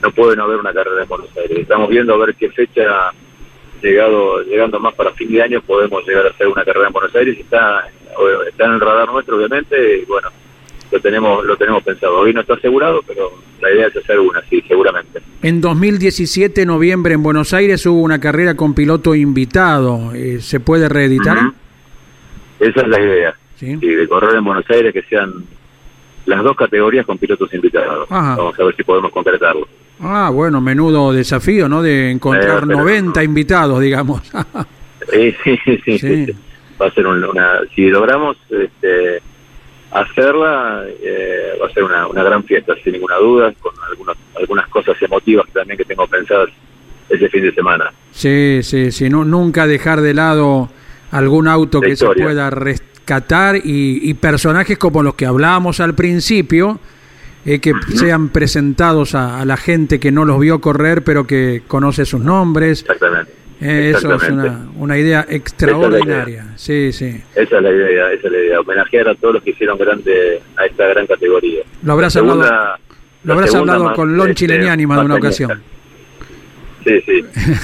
no 0.02 0.10
puede 0.10 0.36
no 0.36 0.44
haber 0.44 0.58
una 0.58 0.72
carrera 0.72 1.02
en 1.02 1.08
Buenos 1.08 1.36
Aires. 1.36 1.58
Estamos 1.58 1.88
viendo 1.88 2.14
a 2.14 2.18
ver 2.18 2.34
qué 2.34 2.50
fecha, 2.50 3.12
llegado 3.80 4.42
llegando 4.42 4.80
más 4.80 4.94
para 4.94 5.12
fin 5.12 5.30
de 5.32 5.42
año, 5.42 5.60
podemos 5.62 6.06
llegar 6.06 6.26
a 6.26 6.30
hacer 6.30 6.48
una 6.48 6.64
carrera 6.64 6.88
en 6.88 6.92
Buenos 6.92 7.14
Aires. 7.14 7.38
Está, 7.38 7.88
está 8.48 8.64
en 8.64 8.72
el 8.72 8.80
radar 8.80 9.10
nuestro, 9.12 9.36
obviamente, 9.36 9.98
y 9.98 10.04
bueno, 10.04 10.28
lo 10.90 11.00
tenemos 11.00 11.44
lo 11.44 11.56
tenemos 11.56 11.82
pensado. 11.84 12.18
Hoy 12.18 12.34
no 12.34 12.40
está 12.40 12.54
asegurado, 12.54 13.00
pero 13.06 13.30
la 13.60 13.72
idea 13.72 13.86
es 13.86 13.96
hacer 13.96 14.18
una, 14.18 14.42
sí, 14.50 14.62
seguramente. 14.66 15.20
En 15.42 15.60
2017, 15.60 16.66
noviembre, 16.66 17.14
en 17.14 17.22
Buenos 17.22 17.54
Aires 17.54 17.86
hubo 17.86 18.00
una 18.00 18.20
carrera 18.20 18.56
con 18.56 18.74
piloto 18.74 19.14
invitado. 19.14 20.12
Eh, 20.14 20.40
¿Se 20.40 20.58
puede 20.58 20.88
reeditar? 20.88 21.38
Esa 22.58 22.80
es 22.80 22.88
la 22.88 23.00
idea. 23.00 23.34
¿Sí? 23.56 23.76
de 23.76 24.08
correr 24.08 24.34
en 24.34 24.44
Buenos 24.44 24.68
Aires 24.70 24.92
que 24.92 25.02
sean 25.02 25.44
las 26.26 26.42
dos 26.42 26.56
categorías 26.56 27.06
con 27.06 27.16
pilotos 27.16 27.52
invitados. 27.54 28.08
Vamos 28.08 28.58
a 28.58 28.64
ver 28.64 28.74
si 28.74 28.82
podemos 28.82 29.12
concretarlo. 29.12 29.68
Ah, 30.02 30.30
bueno, 30.30 30.60
menudo 30.60 31.12
desafío, 31.12 31.68
¿no? 31.68 31.82
De 31.82 32.10
encontrar 32.10 32.66
90 32.66 33.20
eh, 33.20 33.24
invitados, 33.24 33.80
digamos. 33.80 34.20
sí, 35.12 35.34
sí, 35.44 35.98
sí, 35.98 36.26
Va 36.80 36.86
a 36.86 36.90
ser 36.90 37.06
una... 37.06 37.60
Si 37.74 37.88
logramos 37.88 38.36
este, 38.50 39.22
hacerla 39.92 40.84
eh, 41.00 41.52
va 41.62 41.66
a 41.66 41.70
ser 41.70 41.84
una, 41.84 42.06
una, 42.08 42.24
gran 42.24 42.42
fiesta, 42.44 42.74
sin 42.82 42.94
ninguna 42.94 43.16
duda, 43.16 43.52
con 43.60 43.72
algunas, 43.88 44.16
algunas 44.36 44.68
cosas 44.68 45.00
emotivas 45.00 45.46
también 45.52 45.78
que 45.78 45.84
tengo 45.84 46.06
pensadas 46.06 46.48
ese 47.08 47.28
fin 47.28 47.42
de 47.42 47.54
semana. 47.54 47.92
Sí, 48.10 48.60
sí, 48.62 48.90
sí, 48.90 49.08
no, 49.08 49.24
nunca 49.24 49.66
dejar 49.66 50.00
de 50.00 50.14
lado 50.14 50.68
algún 51.10 51.46
auto 51.46 51.80
que 51.80 51.94
se 51.94 52.06
pueda 52.06 52.50
rescatar 52.50 53.56
y, 53.62 54.14
personajes 54.14 54.78
como 54.78 55.02
los 55.02 55.14
que 55.14 55.26
hablábamos 55.26 55.80
al 55.80 55.94
principio, 55.94 56.80
eh, 57.44 57.58
que 57.60 57.72
sean 57.94 58.28
presentados 58.28 59.14
a, 59.14 59.40
a, 59.40 59.44
la 59.44 59.56
gente 59.56 59.98
que 59.98 60.12
no 60.12 60.24
los 60.24 60.38
vio 60.38 60.60
correr 60.60 61.02
pero 61.02 61.26
que 61.26 61.62
conoce 61.66 62.04
sus 62.04 62.20
nombres. 62.20 62.82
Exactamente. 62.82 63.42
Eh, 63.64 63.92
eso 63.96 64.12
es 64.16 64.28
una, 64.28 64.66
una 64.76 64.98
idea 64.98 65.24
extraordinaria. 65.28 66.46
sí, 66.56 66.92
sí. 66.92 67.22
Esa 67.36 67.56
es 67.58 67.62
la 67.62 67.70
idea, 67.70 68.12
esa 68.12 68.26
es 68.26 68.32
la 68.32 68.38
idea. 68.38 68.60
Homenajear 68.60 69.08
a 69.08 69.14
todos 69.14 69.34
los 69.34 69.42
que 69.44 69.50
hicieron 69.50 69.78
grande 69.78 70.42
a 70.56 70.66
esta 70.66 70.86
gran 70.88 71.06
categoría. 71.06 71.62
Lo 71.84 71.92
habrás 71.92 72.16
hablado, 72.16 72.42
lo 73.22 73.32
habrás 73.32 73.54
hablado 73.54 73.94
con 73.94 74.16
Lonchi 74.16 74.46
este, 74.46 74.58
Leniani 74.58 74.84
más 74.84 74.98
de 74.98 75.04
una 75.04 75.14
ocasión. 75.14 75.62
Sí, 76.84 77.00
sí. 77.02 77.24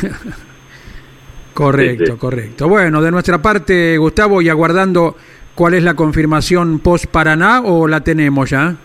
correcto, 1.54 2.16
correcto. 2.16 2.68
Bueno, 2.68 3.02
de 3.02 3.10
nuestra 3.10 3.42
parte, 3.42 3.98
Gustavo, 3.98 4.40
y 4.40 4.48
aguardando 4.48 5.16
cuál 5.56 5.74
es 5.74 5.82
la 5.82 5.94
confirmación 5.94 6.78
post 6.78 7.06
Paraná 7.06 7.62
o 7.62 7.88
la 7.88 8.02
tenemos 8.02 8.50
ya. 8.50 8.76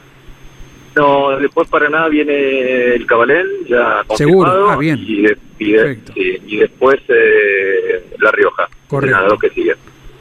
No, 0.95 1.39
después 1.39 1.67
para 1.69 1.89
nada 1.89 2.07
viene 2.07 2.95
el 2.95 3.05
Cabalén, 3.07 3.47
ya 3.67 4.03
Seguro, 4.15 4.69
ah, 4.69 4.77
bien. 4.77 5.00
Y, 5.00 5.25
y, 5.59 6.57
después 6.57 7.00
eh, 7.07 8.05
La 8.19 8.31
Rioja. 8.31 8.67
Correcto. 8.88 9.38
que 9.39 9.50
sigue. 9.50 9.73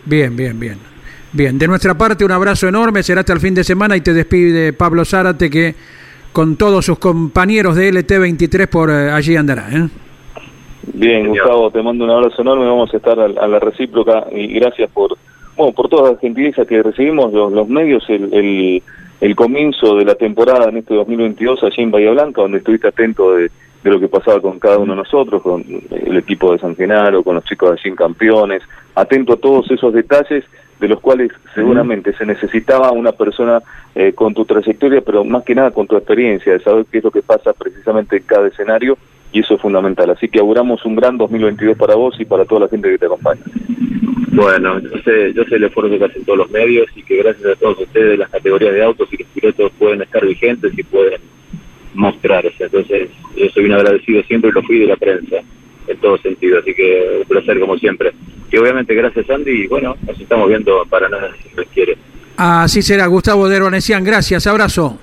Bien, 0.05 0.35
bien, 0.35 0.59
bien. 0.59 0.79
Bien, 1.33 1.59
de 1.59 1.67
nuestra 1.67 1.95
parte 1.95 2.25
un 2.25 2.33
abrazo 2.33 2.69
enorme, 2.69 3.03
será 3.03 3.21
hasta 3.21 3.33
el 3.33 3.41
fin 3.41 3.55
de 3.55 3.65
semana 3.65 3.97
y 3.97 4.03
te 4.03 4.13
despide 4.13 4.73
Pablo 4.73 5.05
Zárate 5.05 5.49
que 5.51 5.75
con 6.33 6.57
todos 6.57 6.85
sus 6.85 6.99
compañeros 6.99 7.77
de 7.77 7.91
LT23 7.93 8.69
por 8.69 8.91
eh, 8.91 9.11
allí 9.11 9.37
andará. 9.37 9.69
¿eh? 9.73 9.89
Bien, 10.95 11.29
Gustavo, 11.29 11.71
te 11.71 11.83
mando 11.83 12.05
un 12.05 12.11
abrazo 12.11 12.43
enorme, 12.43 12.67
vamos 12.67 12.93
a 12.93 12.97
estar 12.97 13.19
a, 13.19 13.29
la 13.29 13.59
recíproca 13.61 14.27
y 14.31 14.55
gracias 14.55 14.91
por, 14.91 15.17
bueno, 15.57 15.73
por 15.73 15.89
todas 15.89 16.13
las 16.13 16.21
gentilezas 16.21 16.67
que 16.67 16.83
recibimos 16.83 17.33
los, 17.33 17.53
los 17.53 17.69
medios, 17.69 18.05
el 18.09 18.33
el 18.33 18.83
comienzo 19.37 19.97
de 19.97 20.05
la 20.05 20.17
temporada 20.17 20.69
en 20.69 20.79
este 20.79 20.95
2022 20.95 21.63
allí 21.63 21.83
en 21.83 21.91
Bahía 21.93 22.11
Blanca, 22.11 22.43
donde 22.43 22.59
estuviste 22.59 22.89
atento 22.89 23.37
de, 23.37 23.51
lo 23.85 24.01
que 24.01 24.09
pasaba 24.09 24.41
con 24.41 24.59
cada 24.59 24.79
uno 24.79 24.95
de 24.95 24.99
nosotros, 24.99 25.43
con 25.43 25.65
el 25.91 26.17
equipo 26.17 26.53
de 26.53 26.59
San 26.59 26.75
Genaro, 26.75 27.23
con 27.23 27.37
los 27.37 27.45
chicos 27.45 27.71
de 27.71 27.81
Allí 27.81 27.97
Campeones, 27.97 28.63
atento 28.95 29.35
a 29.35 29.37
todos 29.37 29.71
esos 29.71 29.93
detalles 29.93 30.45
de 30.81 30.89
los 30.89 31.01
cuales 31.01 31.31
seguramente 31.55 32.13
se 32.15 32.27
necesitaba 32.27 32.91
una 32.91 33.13
persona 33.13 33.63
eh, 33.95 34.13
con 34.13 34.35
tu 34.35 34.45
trayectoria, 34.45 35.01
pero 35.01 35.25
más 35.25 35.45
que 35.45 35.55
nada 35.55 35.71
con 35.71 35.87
tu 35.87 35.97
experiencia, 35.97 36.53
de 36.55 36.61
saber 36.61 36.87
qué 36.91 36.99
es 36.99 37.05
lo 37.05 37.13
que 37.13 37.23
pasa 37.23 37.53
precisamente 37.53 38.17
en 38.17 38.25
cada 38.25 38.49
escenario, 38.49 38.99
y 39.33 39.41
eso 39.41 39.55
es 39.55 39.61
fundamental. 39.61 40.11
Así 40.11 40.29
que 40.29 40.41
auguramos 40.41 40.85
un 40.85 40.97
gran 40.97 41.17
2022 41.17 41.77
para 41.77 41.95
vos 41.95 42.19
y 42.19 42.25
para 42.25 42.45
toda 42.45 42.63
la 42.63 42.69
gente 42.69 42.91
que 42.91 42.99
te 42.99 43.07
acompaña. 43.07 43.43
Bueno, 44.33 44.81
yo 44.81 44.91
sé, 45.05 45.35
yo 45.35 45.45
sé 45.45 45.57
el 45.57 45.65
esfuerzo 45.65 45.99
que 45.99 46.05
hacen 46.07 46.25
todos 46.25 46.39
los 46.39 46.51
medios 46.51 46.87
y 46.97 47.03
que 47.03 47.19
gracias 47.19 47.53
a 47.53 47.57
todos 47.57 47.81
ustedes 47.81 48.19
las 48.19 48.31
categorías 48.31 48.73
de 48.73 48.83
autos 48.83 49.09
y 49.13 49.19
los 49.19 49.29
pilotos 49.29 49.73
pueden 49.79 50.01
estar 50.01 50.25
vigentes 50.27 50.73
y 50.75 50.83
pueden 50.83 51.21
mostrarse. 51.93 52.65
Entonces, 52.65 53.11
yo 53.37 53.47
soy 53.51 53.67
un 53.67 53.73
agradecido 53.73 54.23
siempre 54.23 54.49
y 54.49 54.55
lo 54.55 54.63
fui 54.63 54.79
de 54.79 54.87
la 54.87 54.97
prensa, 54.97 55.37
en 55.87 55.97
todo 55.99 56.17
sentido. 56.17 56.61
Así 56.61 56.73
que 56.73 57.19
un 57.21 57.29
placer 57.29 57.61
como 57.61 57.77
siempre. 57.77 58.13
Y 58.51 58.57
obviamente 58.57 58.95
gracias 58.95 59.29
Andy 59.29 59.51
y 59.51 59.67
bueno, 59.67 59.97
nos 60.07 60.19
estamos 60.19 60.49
viendo 60.49 60.83
para 60.89 61.11
nada 61.11 61.31
si 61.43 61.55
les 61.55 61.69
quiere. 61.69 61.99
Así 62.39 62.81
será, 62.81 63.07
Gustavo 63.09 63.51
de 63.51 63.61
gracias, 64.03 64.47
abrazo. 64.47 64.99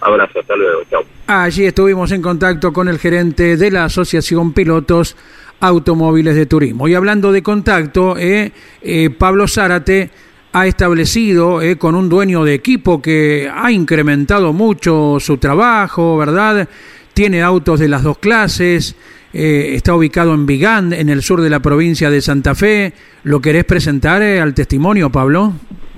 Abrazo, 0.00 0.40
hasta 0.40 0.56
luego, 0.56 0.82
chao. 0.90 1.02
Allí 1.26 1.66
estuvimos 1.66 2.12
en 2.12 2.22
contacto 2.22 2.72
con 2.72 2.88
el 2.88 2.98
gerente 2.98 3.58
de 3.58 3.70
la 3.70 3.84
Asociación 3.84 4.54
Pilotos 4.54 5.16
automóviles 5.60 6.34
de 6.36 6.46
turismo. 6.46 6.88
Y 6.88 6.94
hablando 6.94 7.32
de 7.32 7.42
contacto, 7.42 8.16
eh, 8.16 8.52
eh, 8.82 9.10
Pablo 9.10 9.48
Zárate 9.48 10.10
ha 10.52 10.66
establecido 10.66 11.60
eh, 11.60 11.76
con 11.76 11.94
un 11.94 12.08
dueño 12.08 12.44
de 12.44 12.54
equipo 12.54 13.02
que 13.02 13.50
ha 13.52 13.70
incrementado 13.70 14.52
mucho 14.52 15.18
su 15.20 15.38
trabajo, 15.38 16.16
¿verdad? 16.16 16.68
Tiene 17.12 17.42
autos 17.42 17.80
de 17.80 17.88
las 17.88 18.02
dos 18.02 18.18
clases, 18.18 18.96
está 19.32 19.94
ubicado 19.94 20.32
en 20.34 20.46
Vigán, 20.46 20.92
en 20.92 21.08
el 21.08 21.22
sur 21.22 21.40
de 21.40 21.50
la 21.50 21.60
provincia 21.60 22.10
de 22.10 22.20
Santa 22.20 22.54
Fe. 22.54 22.92
¿Lo 23.24 23.40
querés 23.40 23.64
presentar 23.64 24.22
al 24.22 24.54
testimonio, 24.54 25.10
Pablo? 25.10 25.52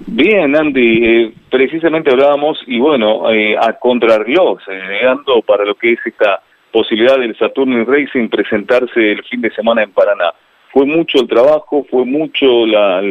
Bien, 0.06 0.56
Andy, 0.56 1.32
precisamente 1.50 2.10
hablábamos, 2.10 2.58
y 2.66 2.78
bueno, 2.78 3.28
a 3.28 3.72
contrarreloj, 3.74 4.60
llegando 4.66 5.42
para 5.42 5.64
lo 5.66 5.74
que 5.74 5.92
es 5.92 5.98
esta 6.06 6.40
posibilidad 6.72 7.18
del 7.18 7.36
Saturn 7.36 7.86
Racing 7.86 8.28
presentarse 8.28 9.12
el 9.12 9.22
fin 9.24 9.40
de 9.40 9.50
semana 9.52 9.82
en 9.82 9.90
Paraná. 9.90 10.32
Fue 10.72 10.86
mucho 10.86 11.20
el 11.20 11.28
trabajo, 11.28 11.84
fue 11.90 12.04
mucho 12.04 12.66
la, 12.66 13.02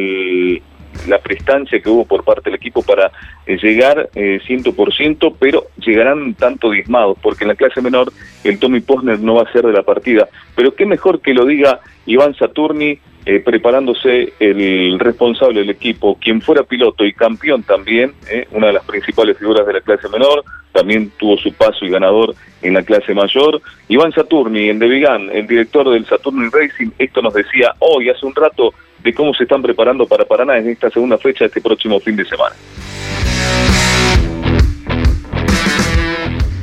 prestancia 1.22 1.80
que 1.80 1.88
hubo 1.88 2.04
por 2.04 2.24
parte 2.24 2.50
del 2.50 2.58
equipo 2.58 2.82
para 2.82 3.12
eh, 3.46 3.56
llegar 3.62 4.10
eh, 4.14 4.40
ciento 4.46 4.74
por 4.74 4.92
ciento, 4.94 5.34
pero 5.38 5.66
llegarán 5.76 6.34
tanto 6.34 6.70
diezmados, 6.70 7.18
porque 7.22 7.44
en 7.44 7.48
la 7.48 7.54
clase 7.54 7.80
menor 7.80 8.12
el 8.44 8.58
Tommy 8.58 8.80
Posner 8.80 9.20
no 9.20 9.34
va 9.34 9.42
a 9.42 9.52
ser 9.52 9.62
de 9.62 9.72
la 9.72 9.82
partida. 9.82 10.28
Pero 10.56 10.74
qué 10.74 10.86
mejor 10.86 11.20
que 11.20 11.34
lo 11.34 11.44
diga 11.44 11.80
Iván 12.06 12.34
Saturni, 12.34 12.98
eh, 13.26 13.40
preparándose 13.40 14.32
el 14.40 14.98
responsable 14.98 15.60
del 15.60 15.70
equipo, 15.70 16.16
quien 16.20 16.40
fuera 16.40 16.62
piloto 16.62 17.04
y 17.04 17.12
campeón 17.12 17.62
también, 17.62 18.14
eh, 18.30 18.46
una 18.52 18.68
de 18.68 18.72
las 18.74 18.84
principales 18.84 19.38
figuras 19.38 19.66
de 19.66 19.74
la 19.74 19.80
clase 19.80 20.08
menor, 20.08 20.44
también 20.72 21.10
tuvo 21.18 21.36
su 21.36 21.52
paso 21.52 21.84
y 21.84 21.90
ganador 21.90 22.34
en 22.62 22.74
la 22.74 22.82
clase 22.82 23.12
mayor. 23.14 23.60
Iván 23.88 24.12
Saturni, 24.12 24.68
en 24.68 24.78
De 24.78 24.88
Vigan, 24.88 25.28
el 25.30 25.46
director 25.46 25.90
del 25.90 26.06
Saturni 26.06 26.48
Racing, 26.50 26.90
esto 26.98 27.20
nos 27.22 27.34
decía 27.34 27.74
hoy, 27.80 28.08
hace 28.08 28.24
un 28.24 28.34
rato, 28.34 28.72
de 29.02 29.14
cómo 29.14 29.32
se 29.34 29.44
están 29.44 29.62
preparando 29.62 30.06
para 30.06 30.24
Paraná 30.24 30.58
en 30.58 30.68
esta 30.68 30.90
segunda 30.90 31.18
fecha, 31.18 31.46
este 31.46 31.60
próximo 31.60 32.00
fin 32.00 32.16
de 32.16 32.24
semana. 32.24 32.54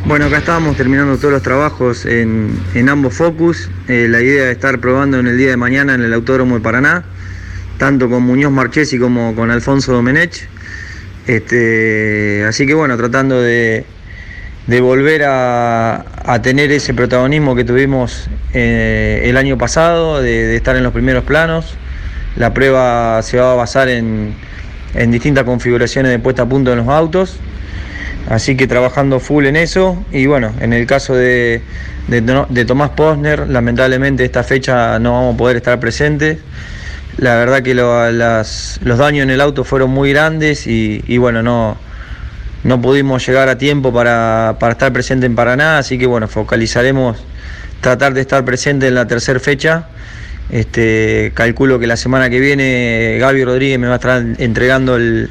Bueno, 0.07 0.27
acá 0.27 0.37
estábamos 0.37 0.77
terminando 0.77 1.17
todos 1.17 1.33
los 1.33 1.43
trabajos 1.43 2.05
en, 2.05 2.57
ambos 2.87 3.13
Focus. 3.13 3.69
Eh, 3.89 4.07
la 4.09 4.21
idea 4.21 4.45
de 4.45 4.53
estar 4.53 4.79
probando 4.79 5.19
en 5.19 5.27
el 5.27 5.37
día 5.37 5.49
de 5.49 5.57
mañana 5.57 5.95
en 5.95 6.01
el 6.01 6.13
Autódromo 6.13 6.55
de 6.55 6.61
Paraná, 6.61 7.03
tanto 7.77 8.09
con 8.09 8.23
Muñoz 8.23 8.53
Marchesi 8.53 8.97
como 8.99 9.35
con 9.35 9.51
Alfonso 9.51 9.91
Domenech. 9.91 10.47
Este, 11.27 12.45
así 12.47 12.65
que 12.65 12.73
bueno, 12.73 12.95
tratando 12.95 13.41
de, 13.41 13.83
volver 14.79 15.23
a, 15.25 16.05
tener 16.41 16.71
ese 16.71 16.93
protagonismo 16.93 17.53
que 17.53 17.65
tuvimos 17.65 18.29
eh, 18.53 19.23
el 19.25 19.35
año 19.35 19.57
pasado, 19.57 20.21
de, 20.21 20.55
estar 20.55 20.77
en 20.77 20.83
los 20.83 20.93
primeros 20.93 21.25
planos. 21.25 21.75
La 22.37 22.53
prueba 22.53 23.21
se 23.23 23.39
va 23.39 23.51
a 23.51 23.55
basar 23.55 23.89
en, 23.89 24.35
en 24.93 25.11
distintas 25.11 25.43
configuraciones 25.43 26.11
de 26.11 26.19
puesta 26.19 26.43
a 26.43 26.45
punto 26.47 26.71
en 26.71 26.77
los 26.77 26.87
autos 26.87 27.41
Así 28.29 28.57
que 28.57 28.67
trabajando 28.67 29.19
full 29.19 29.45
en 29.45 29.55
eso. 29.55 30.03
Y 30.11 30.25
bueno, 30.25 30.53
en 30.59 30.73
el 30.73 30.85
caso 30.85 31.15
de, 31.15 31.61
de, 32.07 32.65
Tomás 32.65 32.89
Posner, 32.91 33.47
lamentablemente 33.47 34.25
esta 34.25 34.43
fecha 34.43 34.99
no 34.99 35.13
vamos 35.13 35.35
a 35.35 35.37
poder 35.37 35.57
estar 35.57 35.79
presentes. 35.79 36.39
La 37.17 37.35
verdad 37.35 37.63
que 37.63 37.73
los 37.73 38.97
daños 38.97 39.23
en 39.23 39.29
el 39.29 39.41
auto 39.41 39.63
fueron 39.63 39.91
muy 39.91 40.11
grandes 40.11 40.67
y, 40.67 41.17
bueno, 41.17 41.41
no, 41.41 41.77
no 42.63 42.81
pudimos 42.81 43.25
llegar 43.25 43.49
a 43.49 43.57
tiempo 43.57 43.93
para, 43.93 44.57
para 44.59 44.73
estar 44.73 44.91
presente 44.93 45.25
en 45.25 45.35
Paraná, 45.35 45.79
así 45.79 45.97
que 45.97 46.05
bueno, 46.05 46.27
focalizaremos 46.27 47.17
tratar 47.81 48.13
de 48.13 48.21
estar 48.21 48.43
presente 48.45 48.87
en 48.87 48.95
la 48.95 49.07
tercera 49.07 49.39
fecha. 49.39 49.87
Este, 50.49 51.31
calculo 51.33 51.79
que 51.79 51.87
la 51.87 51.97
semana 51.97 52.29
que 52.29 52.39
viene 52.39 53.17
Gaby 53.19 53.43
Rodríguez 53.43 53.79
me 53.79 53.87
va 53.87 53.93
a 53.93 53.97
estar 53.97 54.23
entregando 54.37 54.95
el, 54.95 55.29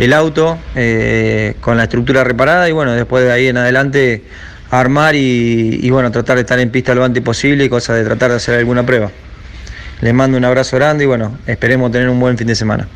el 0.00 0.14
auto 0.14 0.58
eh, 0.74 1.56
con 1.60 1.76
la 1.76 1.82
estructura 1.82 2.24
reparada 2.24 2.66
y 2.70 2.72
bueno, 2.72 2.92
después 2.92 3.22
de 3.22 3.32
ahí 3.32 3.48
en 3.48 3.58
adelante 3.58 4.24
armar 4.70 5.14
y, 5.14 5.90
bueno, 5.90 6.10
tratar 6.10 6.36
de 6.36 6.42
estar 6.42 6.58
en 6.58 6.70
pista 6.70 6.94
lo 6.94 7.04
antes 7.04 7.22
posible 7.22 7.64
y 7.64 7.68
cosa 7.68 7.92
de 7.92 8.04
tratar 8.04 8.30
de 8.30 8.36
hacer 8.36 8.58
alguna 8.58 8.86
prueba. 8.86 9.10
Les 10.00 10.14
mando 10.14 10.38
un 10.38 10.44
abrazo 10.46 10.76
grande 10.76 11.04
y 11.04 11.06
bueno, 11.06 11.38
esperemos 11.46 11.92
tener 11.92 12.08
un 12.08 12.18
buen 12.18 12.38
fin 12.38 12.46
de 12.46 12.54
semana. 12.54 12.88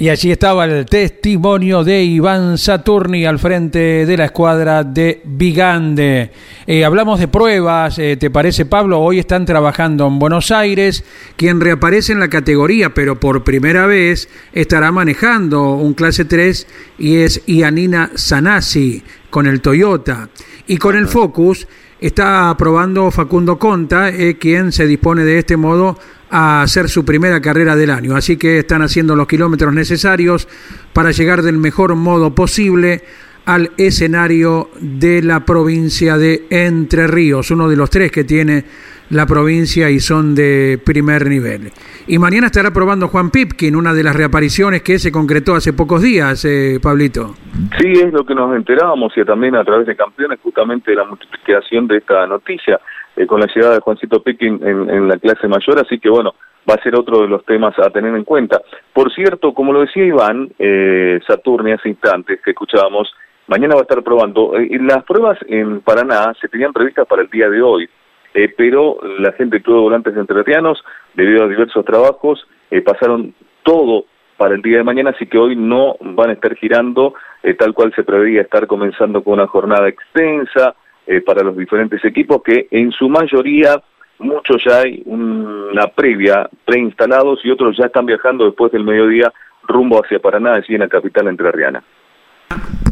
Y 0.00 0.10
allí 0.10 0.30
estaba 0.30 0.64
el 0.64 0.86
testimonio 0.86 1.82
de 1.82 2.04
Iván 2.04 2.56
Saturni 2.56 3.26
al 3.26 3.40
frente 3.40 4.06
de 4.06 4.16
la 4.16 4.26
escuadra 4.26 4.84
de 4.84 5.20
Vigande. 5.24 6.30
Eh, 6.68 6.84
hablamos 6.84 7.18
de 7.18 7.26
pruebas, 7.26 7.98
eh, 7.98 8.16
¿te 8.16 8.30
parece 8.30 8.64
Pablo? 8.64 9.00
Hoy 9.00 9.18
están 9.18 9.44
trabajando 9.44 10.06
en 10.06 10.20
Buenos 10.20 10.52
Aires. 10.52 11.02
Quien 11.34 11.60
reaparece 11.60 12.12
en 12.12 12.20
la 12.20 12.28
categoría, 12.28 12.94
pero 12.94 13.18
por 13.18 13.42
primera 13.42 13.86
vez 13.86 14.28
estará 14.52 14.92
manejando 14.92 15.72
un 15.72 15.94
clase 15.94 16.24
3 16.24 16.68
y 16.98 17.16
es 17.16 17.42
Ianina 17.46 18.12
Sanasi 18.14 19.02
con 19.30 19.48
el 19.48 19.60
Toyota. 19.60 20.28
Y 20.68 20.76
con 20.76 20.94
el 20.94 21.08
Focus 21.08 21.66
está 22.00 22.54
probando 22.56 23.10
Facundo 23.10 23.58
Conta, 23.58 24.10
eh, 24.10 24.36
quien 24.38 24.72
se 24.72 24.86
dispone 24.86 25.24
de 25.24 25.38
este 25.38 25.56
modo 25.56 25.98
a 26.30 26.62
hacer 26.62 26.88
su 26.88 27.04
primera 27.04 27.40
carrera 27.40 27.74
del 27.74 27.90
año. 27.90 28.16
Así 28.16 28.36
que 28.36 28.58
están 28.58 28.82
haciendo 28.82 29.16
los 29.16 29.26
kilómetros 29.26 29.72
necesarios 29.72 30.46
para 30.92 31.10
llegar 31.10 31.42
del 31.42 31.58
mejor 31.58 31.94
modo 31.94 32.34
posible 32.34 33.02
al 33.46 33.72
escenario 33.78 34.70
de 34.78 35.22
la 35.22 35.44
provincia 35.44 36.18
de 36.18 36.46
Entre 36.50 37.06
Ríos, 37.06 37.50
uno 37.50 37.68
de 37.68 37.76
los 37.76 37.88
tres 37.88 38.12
que 38.12 38.24
tiene 38.24 38.64
la 39.10 39.26
provincia 39.26 39.90
y 39.90 40.00
son 40.00 40.34
de 40.34 40.80
primer 40.84 41.26
nivel. 41.26 41.70
Y 42.06 42.18
mañana 42.18 42.46
estará 42.46 42.70
probando 42.70 43.08
Juan 43.08 43.30
Pipkin, 43.30 43.76
una 43.76 43.92
de 43.92 44.02
las 44.02 44.16
reapariciones 44.16 44.82
que 44.82 44.98
se 44.98 45.12
concretó 45.12 45.54
hace 45.54 45.72
pocos 45.72 46.02
días, 46.02 46.44
eh, 46.44 46.78
Pablito. 46.82 47.34
Sí, 47.78 47.92
es 47.92 48.12
lo 48.12 48.24
que 48.24 48.34
nos 48.34 48.54
enterábamos 48.56 49.12
y 49.16 49.24
también 49.24 49.56
a 49.56 49.64
través 49.64 49.86
de 49.86 49.96
campeones 49.96 50.38
justamente 50.42 50.90
de 50.90 50.96
la 50.96 51.04
multiplicación 51.04 51.86
de 51.86 51.98
esta 51.98 52.26
noticia. 52.26 52.80
Eh, 53.18 53.26
con 53.26 53.40
la 53.40 53.48
llegada 53.52 53.74
de 53.74 53.80
Juancito 53.80 54.22
Picking 54.22 54.60
en, 54.62 55.08
la 55.08 55.18
clase 55.18 55.48
mayor, 55.48 55.80
así 55.80 55.98
que 55.98 56.08
bueno, 56.08 56.36
va 56.70 56.74
a 56.74 56.82
ser 56.84 56.94
otro 56.94 57.22
de 57.22 57.26
los 57.26 57.44
temas 57.44 57.76
a 57.80 57.90
tener 57.90 58.14
en 58.14 58.22
cuenta. 58.22 58.60
Por 58.92 59.12
cierto, 59.12 59.52
como 59.52 59.72
lo 59.72 59.80
decía 59.80 60.04
Iván, 60.04 60.50
eh, 60.56 61.18
Saturni 61.26 61.72
hace 61.72 61.88
instantes 61.88 62.40
que 62.44 62.52
escuchábamos, 62.52 63.12
mañana 63.48 63.74
va 63.74 63.80
a 63.80 63.82
estar 63.82 64.04
probando. 64.04 64.56
Eh, 64.56 64.78
las 64.80 65.02
pruebas 65.02 65.36
en 65.48 65.80
Paraná 65.80 66.32
se 66.40 66.46
tenían 66.46 66.72
previstas 66.72 67.08
para 67.08 67.22
el 67.22 67.28
día 67.28 67.50
de 67.50 67.60
hoy, 67.60 67.88
eh, 68.34 68.52
pero 68.56 68.98
la 69.18 69.32
gente 69.32 69.58
de 69.58 69.72
Volantes 69.72 70.16
Entrerrianos, 70.16 70.82
debido 71.14 71.44
a 71.44 71.48
diversos 71.48 71.84
trabajos, 71.84 72.46
pasaron 72.84 73.34
todo 73.62 74.04
para 74.36 74.54
el 74.54 74.62
día 74.62 74.78
de 74.78 74.84
mañana, 74.84 75.10
así 75.10 75.26
que 75.26 75.38
hoy 75.38 75.56
no 75.56 75.96
van 76.00 76.30
a 76.30 76.34
estar 76.34 76.54
girando 76.54 77.14
tal 77.58 77.72
cual 77.72 77.92
se 77.94 78.04
preveía 78.04 78.42
estar 78.42 78.66
comenzando 78.66 79.24
con 79.24 79.34
una 79.34 79.46
jornada 79.46 79.88
extensa, 79.88 80.74
eh, 81.10 81.22
para 81.22 81.42
los 81.42 81.56
diferentes 81.56 82.04
equipos 82.04 82.42
que 82.42 82.68
en 82.70 82.92
su 82.92 83.08
mayoría 83.08 83.82
muchos 84.18 84.62
ya 84.62 84.80
hay 84.80 85.02
una 85.06 85.86
previa 85.86 86.50
preinstalados 86.66 87.40
y 87.44 87.50
otros 87.50 87.78
ya 87.78 87.86
están 87.86 88.04
viajando 88.04 88.44
después 88.44 88.70
del 88.72 88.84
mediodía 88.84 89.32
rumbo 89.62 90.04
hacia 90.04 90.18
Paraná, 90.18 90.56
allí 90.56 90.74
en 90.74 90.80
la 90.80 90.88
capital 90.88 91.28
entrerriana. 91.28 91.82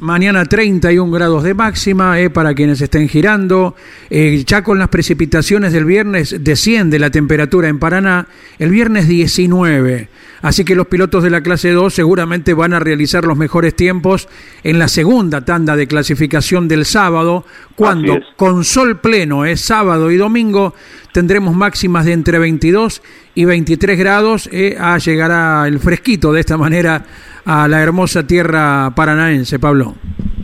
Mañana 0.07 0.45
31 0.45 1.11
grados 1.11 1.43
de 1.43 1.53
máxima 1.53 2.21
eh, 2.21 2.31
para 2.31 2.55
quienes 2.55 2.81
estén 2.81 3.09
girando. 3.09 3.75
Eh, 4.09 4.45
ya 4.47 4.63
con 4.63 4.79
las 4.79 4.89
precipitaciones 4.89 5.73
del 5.73 5.85
viernes 5.85 6.37
desciende 6.39 7.01
la 7.01 7.11
temperatura 7.11 7.67
en 7.67 7.81
Paraná. 7.81 8.29
El 8.61 8.71
viernes 8.71 9.09
19. 9.09 10.09
Así 10.43 10.65
que 10.65 10.77
los 10.77 10.87
pilotos 10.87 11.25
de 11.25 11.31
la 11.31 11.41
clase 11.41 11.73
2 11.73 11.93
seguramente 11.93 12.55
van 12.55 12.73
a 12.73 12.79
realizar 12.79 13.25
los 13.25 13.37
mejores 13.37 13.75
tiempos 13.75 14.29
en 14.63 14.79
la 14.79 14.87
segunda 14.87 15.45
tanda 15.45 15.75
de 15.75 15.89
clasificación 15.89 16.69
del 16.69 16.85
sábado, 16.85 17.45
cuando 17.75 18.21
con 18.37 18.63
sol 18.63 19.01
pleno 19.01 19.45
es 19.45 19.61
sábado 19.61 20.13
y 20.13 20.17
domingo 20.17 20.73
tendremos 21.13 21.57
máximas 21.57 22.05
de 22.05 22.13
entre 22.13 22.39
22 22.39 23.03
y 23.35 23.45
23 23.45 23.99
grados. 23.99 24.49
Eh, 24.53 24.77
a 24.79 24.99
llegará 24.99 25.67
el 25.67 25.81
fresquito 25.81 26.33
de 26.33 26.41
esta 26.41 26.57
manera 26.57 27.05
a 27.47 27.69
la 27.69 27.83
hermosa 27.83 28.27
tierra 28.27 28.93
paranaense, 28.95 29.59
Pablo. 29.59 29.95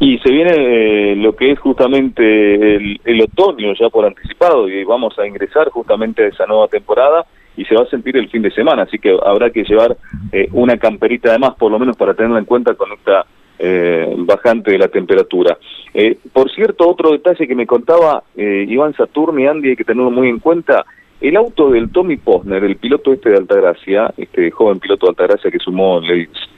Y 0.00 0.18
se 0.18 0.30
viene 0.30 0.52
eh, 0.54 1.16
lo 1.16 1.36
que 1.36 1.52
es 1.52 1.58
justamente 1.58 2.54
el, 2.76 3.00
el, 3.04 3.20
otoño 3.22 3.72
ya 3.78 3.88
por 3.88 4.04
anticipado 4.04 4.68
y 4.68 4.82
vamos 4.84 5.18
a 5.18 5.26
ingresar 5.26 5.68
justamente 5.68 6.24
a 6.24 6.28
esa 6.28 6.46
nueva 6.46 6.66
temporada 6.68 7.24
y 7.56 7.64
se 7.64 7.74
va 7.74 7.82
a 7.82 7.86
sentir 7.86 8.16
el 8.16 8.28
fin 8.30 8.42
de 8.42 8.50
semana, 8.50 8.82
así 8.82 8.98
que 8.98 9.16
habrá 9.24 9.50
que 9.50 9.64
llevar 9.64 9.96
eh, 10.32 10.48
una 10.52 10.76
camperita 10.78 11.30
además, 11.30 11.54
por 11.58 11.70
lo 11.70 11.78
menos 11.78 11.96
para 11.96 12.14
tenerla 12.14 12.38
en 12.38 12.44
cuenta 12.44 12.74
con 12.74 12.92
esta 12.92 13.26
eh, 13.58 14.14
bajante 14.18 14.72
de 14.72 14.78
la 14.78 14.88
temperatura. 14.88 15.58
Eh, 15.94 16.18
por 16.32 16.50
cierto, 16.50 16.88
otro 16.88 17.10
detalle 17.10 17.46
que 17.46 17.54
me 17.54 17.66
contaba 17.66 18.24
Iván 18.36 18.94
Saturni, 18.94 19.46
Andy, 19.46 19.70
hay 19.70 19.76
que 19.76 19.84
tenerlo 19.84 20.10
muy 20.10 20.28
en 20.28 20.38
cuenta, 20.38 20.84
el 21.22 21.36
auto 21.36 21.70
del 21.70 21.90
Tommy 21.90 22.16
Posner, 22.16 22.64
el 22.64 22.76
piloto 22.76 23.12
este 23.12 23.30
de 23.30 23.36
Altagracia, 23.36 24.12
este 24.16 24.50
joven 24.50 24.80
piloto 24.80 25.06
de 25.06 25.10
Altagracia 25.10 25.50
que 25.50 25.58
sumó 25.58 26.00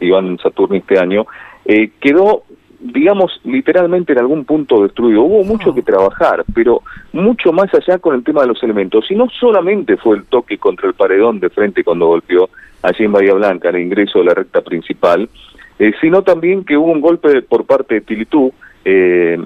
Iván 0.00 0.38
Saturni 0.38 0.79
este 0.79 0.98
año, 0.98 1.27
eh, 1.64 1.90
quedó 2.00 2.44
digamos, 2.85 3.40
literalmente 3.44 4.12
en 4.12 4.18
algún 4.18 4.44
punto 4.44 4.83
destruido. 4.83 5.22
Hubo 5.22 5.42
mucho 5.42 5.70
ah. 5.70 5.74
que 5.74 5.83
trabajar, 5.83 6.44
pero 6.55 6.83
mucho 7.12 7.50
más 7.50 7.72
allá 7.72 7.98
con 7.98 8.14
el 8.14 8.22
tema 8.22 8.42
de 8.42 8.48
los 8.48 8.62
elementos. 8.62 9.11
Y 9.11 9.14
no 9.14 9.29
solamente 9.31 9.96
fue 9.96 10.16
el 10.18 10.24
toque 10.24 10.59
contra 10.59 10.88
el 10.88 10.94
paredón 10.94 11.40
de 11.40 11.48
frente 11.48 11.83
cuando 11.83 12.09
golpeó 12.09 12.50
allí 12.83 13.05
en 13.05 13.12
Bahía 13.12 13.33
Blanca, 13.33 13.70
en 13.70 13.77
el 13.77 13.83
ingreso 13.83 14.18
de 14.18 14.27
la 14.27 14.35
recta 14.35 14.61
principal, 14.61 15.29
eh, 15.79 15.92
sino 16.00 16.22
también 16.22 16.64
que 16.64 16.77
hubo 16.77 16.92
un 16.92 17.00
golpe 17.00 17.40
por 17.40 17.64
parte 17.64 17.94
de 17.94 18.00
Tilitú, 18.03 18.53
eh, 18.85 19.38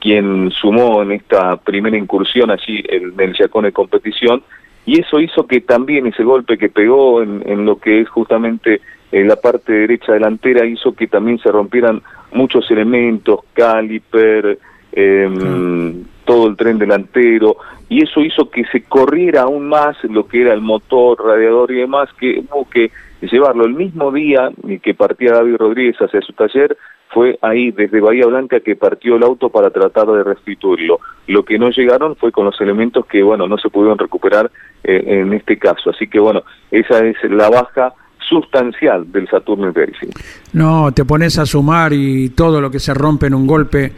quien 0.00 0.50
sumó 0.52 1.02
en 1.02 1.12
esta 1.12 1.58
primera 1.58 1.98
incursión 1.98 2.50
allí 2.50 2.82
en 2.88 3.12
el 3.20 3.36
Yacone 3.36 3.72
competición, 3.72 4.42
y 4.86 5.00
eso 5.00 5.20
hizo 5.20 5.46
que 5.46 5.60
también 5.60 6.06
ese 6.06 6.22
golpe 6.22 6.56
que 6.56 6.68
pegó 6.68 7.22
en, 7.22 7.42
en 7.44 7.66
lo 7.66 7.78
que 7.78 8.00
es 8.00 8.08
justamente 8.08 8.80
en 9.12 9.28
la 9.28 9.36
parte 9.36 9.72
derecha 9.72 10.12
delantera 10.12 10.66
hizo 10.66 10.94
que 10.94 11.06
también 11.06 11.38
se 11.38 11.50
rompieran 11.50 12.02
muchos 12.32 12.70
elementos, 12.70 13.40
caliper, 13.52 14.58
em, 14.92 16.04
todo 16.24 16.48
el 16.48 16.56
tren 16.56 16.78
delantero, 16.78 17.56
y 17.88 18.02
eso 18.02 18.20
hizo 18.20 18.50
que 18.50 18.64
se 18.64 18.82
corriera 18.82 19.42
aún 19.42 19.68
más 19.68 19.96
lo 20.04 20.26
que 20.26 20.42
era 20.42 20.52
el 20.52 20.60
motor, 20.60 21.24
radiador 21.24 21.70
y 21.70 21.76
demás, 21.76 22.08
que 22.18 22.40
hubo 22.40 22.68
que 22.68 22.90
llevarlo 23.20 23.64
el 23.64 23.74
mismo 23.74 24.10
día 24.10 24.50
que 24.82 24.94
partía 24.94 25.32
David 25.32 25.56
Rodríguez 25.56 25.96
hacia 25.98 26.20
su 26.20 26.32
taller, 26.32 26.76
fue 27.16 27.38
ahí 27.40 27.70
desde 27.70 27.98
Bahía 27.98 28.26
Blanca 28.26 28.60
que 28.60 28.76
partió 28.76 29.16
el 29.16 29.22
auto 29.22 29.48
para 29.48 29.70
tratar 29.70 30.06
de 30.08 30.22
restituirlo. 30.22 31.00
Lo 31.28 31.46
que 31.46 31.58
no 31.58 31.70
llegaron 31.70 32.14
fue 32.14 32.30
con 32.30 32.44
los 32.44 32.60
elementos 32.60 33.06
que, 33.06 33.22
bueno, 33.22 33.48
no 33.48 33.56
se 33.56 33.70
pudieron 33.70 33.96
recuperar 33.96 34.50
eh, 34.84 35.02
en 35.06 35.32
este 35.32 35.58
caso. 35.58 35.88
Así 35.88 36.08
que, 36.08 36.20
bueno, 36.20 36.42
esa 36.70 36.98
es 36.98 37.16
la 37.30 37.48
baja 37.48 37.94
sustancial 38.18 39.10
del 39.10 39.26
Saturno 39.28 39.72
Racing. 39.72 40.10
No, 40.52 40.92
te 40.92 41.06
pones 41.06 41.38
a 41.38 41.46
sumar 41.46 41.94
y 41.94 42.28
todo 42.28 42.60
lo 42.60 42.70
que 42.70 42.80
se 42.80 42.92
rompe 42.92 43.28
en 43.28 43.34
un 43.34 43.46
golpe 43.46 43.92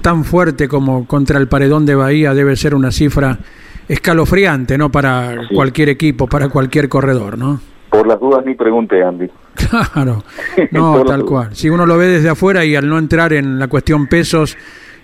tan 0.00 0.22
fuerte 0.22 0.68
como 0.68 1.08
contra 1.08 1.40
el 1.40 1.48
paredón 1.48 1.84
de 1.84 1.96
Bahía 1.96 2.34
debe 2.34 2.54
ser 2.54 2.76
una 2.76 2.92
cifra 2.92 3.36
escalofriante, 3.88 4.78
¿no? 4.78 4.92
Para 4.92 5.48
cualquier 5.52 5.88
equipo, 5.88 6.28
para 6.28 6.48
cualquier 6.50 6.88
corredor, 6.88 7.36
¿no? 7.36 7.69
Por 7.90 8.06
las 8.06 8.20
dudas 8.20 8.44
ni 8.46 8.54
pregunte, 8.54 9.02
Andy. 9.02 9.28
Claro, 9.92 10.24
no, 10.70 11.04
tal 11.04 11.24
cual. 11.24 11.54
Si 11.54 11.68
uno 11.68 11.84
lo 11.84 11.98
ve 11.98 12.06
desde 12.06 12.30
afuera 12.30 12.64
y 12.64 12.74
al 12.76 12.88
no 12.88 12.98
entrar 12.98 13.32
en 13.32 13.58
la 13.58 13.68
cuestión 13.68 14.06
pesos, 14.06 14.56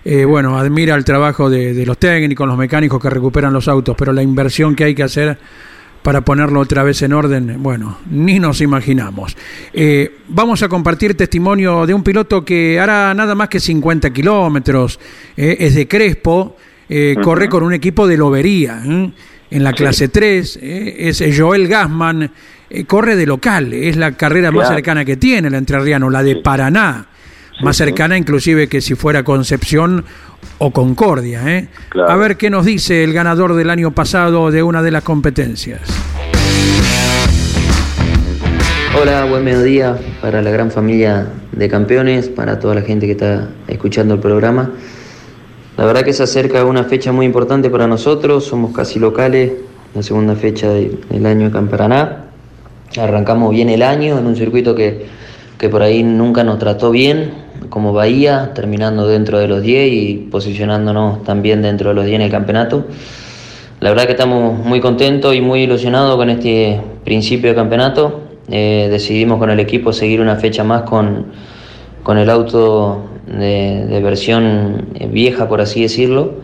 eh, 0.05 0.25
bueno, 0.25 0.57
admira 0.57 0.95
el 0.95 1.05
trabajo 1.05 1.51
de, 1.51 1.75
de 1.75 1.85
los 1.85 1.99
técnicos, 1.99 2.47
los 2.47 2.57
mecánicos 2.57 3.03
que 3.03 3.11
recuperan 3.11 3.53
los 3.53 3.69
autos, 3.69 3.97
pero 3.99 4.13
la 4.13 4.23
inversión 4.23 4.75
que 4.75 4.85
hay 4.85 4.95
que 4.95 5.03
hacer 5.03 5.37
para 6.03 6.21
ponerlo 6.21 6.61
otra 6.61 6.85
vez 6.85 7.03
en 7.03 7.13
orden, 7.13 7.61
bueno, 7.61 7.99
ni 8.09 8.39
nos 8.39 8.61
imaginamos. 8.61 9.37
Eh, 9.73 10.19
vamos 10.29 10.63
a 10.63 10.69
compartir 10.69 11.17
testimonio 11.17 11.85
de 11.85 11.95
un 11.95 12.05
piloto 12.05 12.45
que 12.45 12.79
hará 12.79 13.13
nada 13.13 13.35
más 13.35 13.49
que 13.49 13.59
50 13.59 14.11
kilómetros, 14.11 15.01
eh, 15.37 15.57
es 15.59 15.75
de 15.75 15.89
Crespo, 15.89 16.57
corre 17.21 17.49
con 17.49 17.65
un 17.65 17.75
equipo 17.75 18.07
de 18.07 18.17
lobería. 18.17 18.81
En 18.85 19.65
la 19.65 19.73
clase 19.73 20.07
3 20.07 20.61
es 20.63 21.25
Joel 21.37 21.67
Gassman, 21.67 22.31
eh, 22.71 22.85
corre 22.85 23.17
de 23.17 23.27
local, 23.27 23.73
es 23.73 23.97
la 23.97 24.13
carrera 24.13 24.51
más 24.51 24.69
cercana 24.69 25.05
que 25.05 25.17
tiene 25.17 25.49
el 25.49 25.55
entrerriano, 25.55 26.11
la 26.11 26.23
de 26.23 26.37
Paraná, 26.37 27.07
más 27.63 27.77
cercana 27.77 28.19
inclusive 28.19 28.69
que 28.69 28.81
si 28.81 28.95
fuera 28.95 29.23
Concepción 29.23 30.05
o 30.59 30.73
Concordia. 30.73 31.43
¿eh? 31.47 31.69
A 32.09 32.17
ver 32.17 32.37
qué 32.37 32.51
nos 32.51 32.67
dice 32.67 33.05
el 33.05 33.13
ganador 33.13 33.55
del 33.55 33.71
año 33.71 33.93
pasado 33.93 34.51
de 34.51 34.63
una 34.63 34.83
de 34.83 34.91
las 34.91 35.03
competencias. 35.03 35.81
Hola, 38.99 39.27
buen 39.27 39.45
mediodía 39.45 39.99
para 40.23 40.41
la 40.41 40.51
gran 40.51 40.71
familia 40.71 41.27
de 41.53 41.69
campeones, 41.69 42.29
para 42.29 42.59
toda 42.59 42.75
la 42.75 42.83
gente 42.83 43.07
que 43.07 43.13
está 43.13 43.49
escuchando 43.69 44.15
el 44.15 44.21
programa. 44.21 44.71
La 45.77 45.85
verdad 45.85 46.03
que 46.03 46.15
se 46.15 46.23
acerca 46.23 46.65
una 46.65 46.85
fecha 46.85 47.13
muy 47.13 47.27
importante 47.27 47.69
para 47.69 47.87
nosotros, 47.87 48.45
somos 48.45 48.75
casi 48.75 48.99
locales, 48.99 49.53
la 49.95 50.03
segunda 50.03 50.35
fecha 50.35 50.71
del 50.71 51.27
año 51.27 51.47
de 51.47 51.53
Camparaná. 51.53 52.26
Arrancamos 52.99 53.51
bien 53.51 53.69
el 53.69 53.83
año 53.83 54.19
en 54.19 54.27
un 54.27 54.37
circuito 54.37 54.75
que, 54.75 55.07
que 55.59 55.69
por 55.69 55.83
ahí 55.83 56.03
nunca 56.03 56.45
nos 56.45 56.59
trató 56.59 56.91
bien, 56.91 57.31
como 57.69 57.93
Bahía, 57.93 58.53
terminando 58.55 59.07
dentro 59.07 59.39
de 59.39 59.49
los 59.49 59.63
10 59.63 59.93
y 59.93 60.15
posicionándonos 60.31 61.25
también 61.25 61.63
dentro 61.63 61.91
de 61.91 61.95
los 61.95 62.05
10 62.05 62.17
en 62.17 62.23
el 62.23 62.31
campeonato. 62.31 62.87
La 63.81 63.91
verdad 63.91 64.07
que 64.07 64.13
estamos 64.13 64.59
muy 64.65 64.81
contentos 64.81 65.35
y 65.35 65.43
muy 65.43 65.63
ilusionados 65.63 66.17
con 66.17 66.31
este 66.31 66.81
principio 67.05 67.51
de 67.51 67.55
campeonato. 67.55 68.21
Eh, 68.49 68.89
decidimos 68.91 69.39
con 69.39 69.51
el 69.51 69.61
equipo 69.61 69.93
seguir 69.93 70.21
una 70.21 70.37
fecha 70.37 70.65
más 70.65 70.83
con, 70.83 71.27
con 72.03 72.17
el 72.17 72.31
auto 72.31 73.05
de, 73.27 74.01
versión 74.03 74.89
eh, 74.95 75.09
vieja, 75.09 75.49
por 75.49 75.61
así 75.61 75.83
decirlo, 75.83 76.35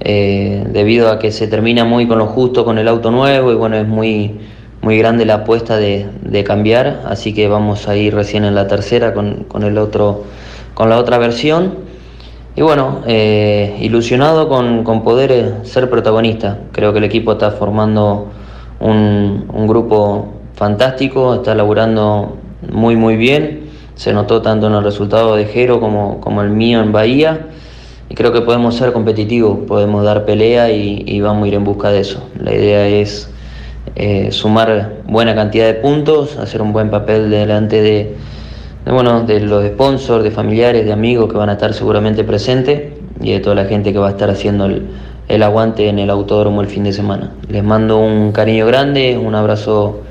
eh, 0.00 0.64
debido 0.70 1.10
a 1.10 1.18
que 1.18 1.32
se 1.32 1.48
termina 1.48 1.84
muy 1.84 2.06
con 2.06 2.18
lo 2.18 2.26
justo 2.26 2.64
con 2.64 2.78
el 2.78 2.86
auto 2.86 3.10
nuevo 3.10 3.50
y 3.50 3.54
bueno, 3.54 3.76
es 3.76 3.88
muy, 3.88 4.38
muy 4.86 4.98
grande 4.98 5.24
la 5.24 5.34
apuesta 5.34 5.78
de, 5.78 6.44
cambiar, 6.46 7.02
así 7.06 7.34
que 7.34 7.48
vamos 7.48 7.88
a 7.88 7.96
ir 7.96 8.14
recién 8.14 8.44
en 8.44 8.54
la 8.54 8.68
tercera 8.68 9.14
con, 9.14 9.42
con 9.48 9.64
el 9.64 9.78
otro, 9.78 10.22
con 10.74 10.88
la 10.88 10.98
otra 10.98 11.18
versión. 11.18 11.78
Y 12.54 12.62
bueno, 12.62 13.02
ilusionado 13.80 14.48
con, 14.48 14.84
con, 14.84 15.02
poder 15.02 15.56
ser 15.64 15.90
protagonista. 15.90 16.60
Creo 16.70 16.92
que 16.92 16.98
el 16.98 17.04
equipo 17.04 17.32
está 17.32 17.50
formando 17.50 18.28
un, 18.78 19.50
un 19.52 19.66
grupo 19.66 20.34
fantástico, 20.54 21.34
está 21.34 21.56
laburando 21.56 22.36
muy 22.70 22.94
muy 22.94 23.16
bien, 23.16 23.68
se 23.96 24.12
notó 24.12 24.40
tanto 24.40 24.68
en 24.68 24.74
el 24.74 24.84
resultado 24.84 25.34
de 25.34 25.46
Jero 25.46 25.80
como, 25.80 26.20
como 26.20 26.42
el 26.42 26.50
mío 26.50 26.80
en 26.80 26.92
Bahía 26.92 27.48
y 28.08 28.14
creo 28.14 28.32
que 28.32 28.42
podemos 28.42 28.76
ser 28.76 28.92
competitivos, 28.92 29.66
podemos 29.66 30.04
dar 30.04 30.24
pelea 30.24 30.70
y, 30.70 31.20
vamos 31.20 31.46
a 31.46 31.48
ir 31.48 31.54
en 31.54 31.64
busca 31.64 31.90
de 31.90 32.02
eso. 32.02 32.22
La 32.40 32.54
idea 32.54 32.86
es 32.86 33.28
eh, 33.96 34.30
sumar 34.30 34.98
buena 35.06 35.34
cantidad 35.34 35.66
de 35.66 35.74
puntos, 35.74 36.36
hacer 36.36 36.62
un 36.62 36.72
buen 36.72 36.90
papel 36.90 37.30
delante 37.30 37.82
de, 37.82 38.14
bueno, 38.84 39.22
de 39.22 39.40
los 39.40 39.66
sponsors, 39.66 40.22
de 40.22 40.30
familiares, 40.30 40.84
de 40.84 40.92
amigos 40.92 41.30
que 41.30 41.36
van 41.36 41.48
a 41.48 41.54
estar 41.54 41.74
seguramente 41.74 42.22
presentes 42.22 42.92
y 43.20 43.32
de 43.32 43.40
toda 43.40 43.56
la 43.56 43.64
gente 43.64 43.92
que 43.92 43.98
va 43.98 44.08
a 44.08 44.10
estar 44.10 44.30
haciendo 44.30 44.66
el, 44.66 44.86
el 45.28 45.42
aguante 45.42 45.88
en 45.88 45.98
el 45.98 46.10
autódromo 46.10 46.60
el 46.60 46.68
fin 46.68 46.84
de 46.84 46.92
semana. 46.92 47.32
Les 47.48 47.64
mando 47.64 47.98
un 47.98 48.32
cariño 48.32 48.66
grande, 48.66 49.18
un 49.18 49.34
abrazo 49.34 50.02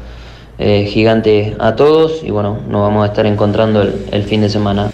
eh, 0.58 0.86
gigante 0.86 1.56
a 1.60 1.76
todos 1.76 2.24
y 2.24 2.32
bueno, 2.32 2.60
nos 2.70 2.82
vamos 2.82 3.04
a 3.04 3.08
estar 3.08 3.26
encontrando 3.26 3.82
el, 3.82 4.24
fin 4.24 4.42
de 4.42 4.50
semana. 4.50 4.90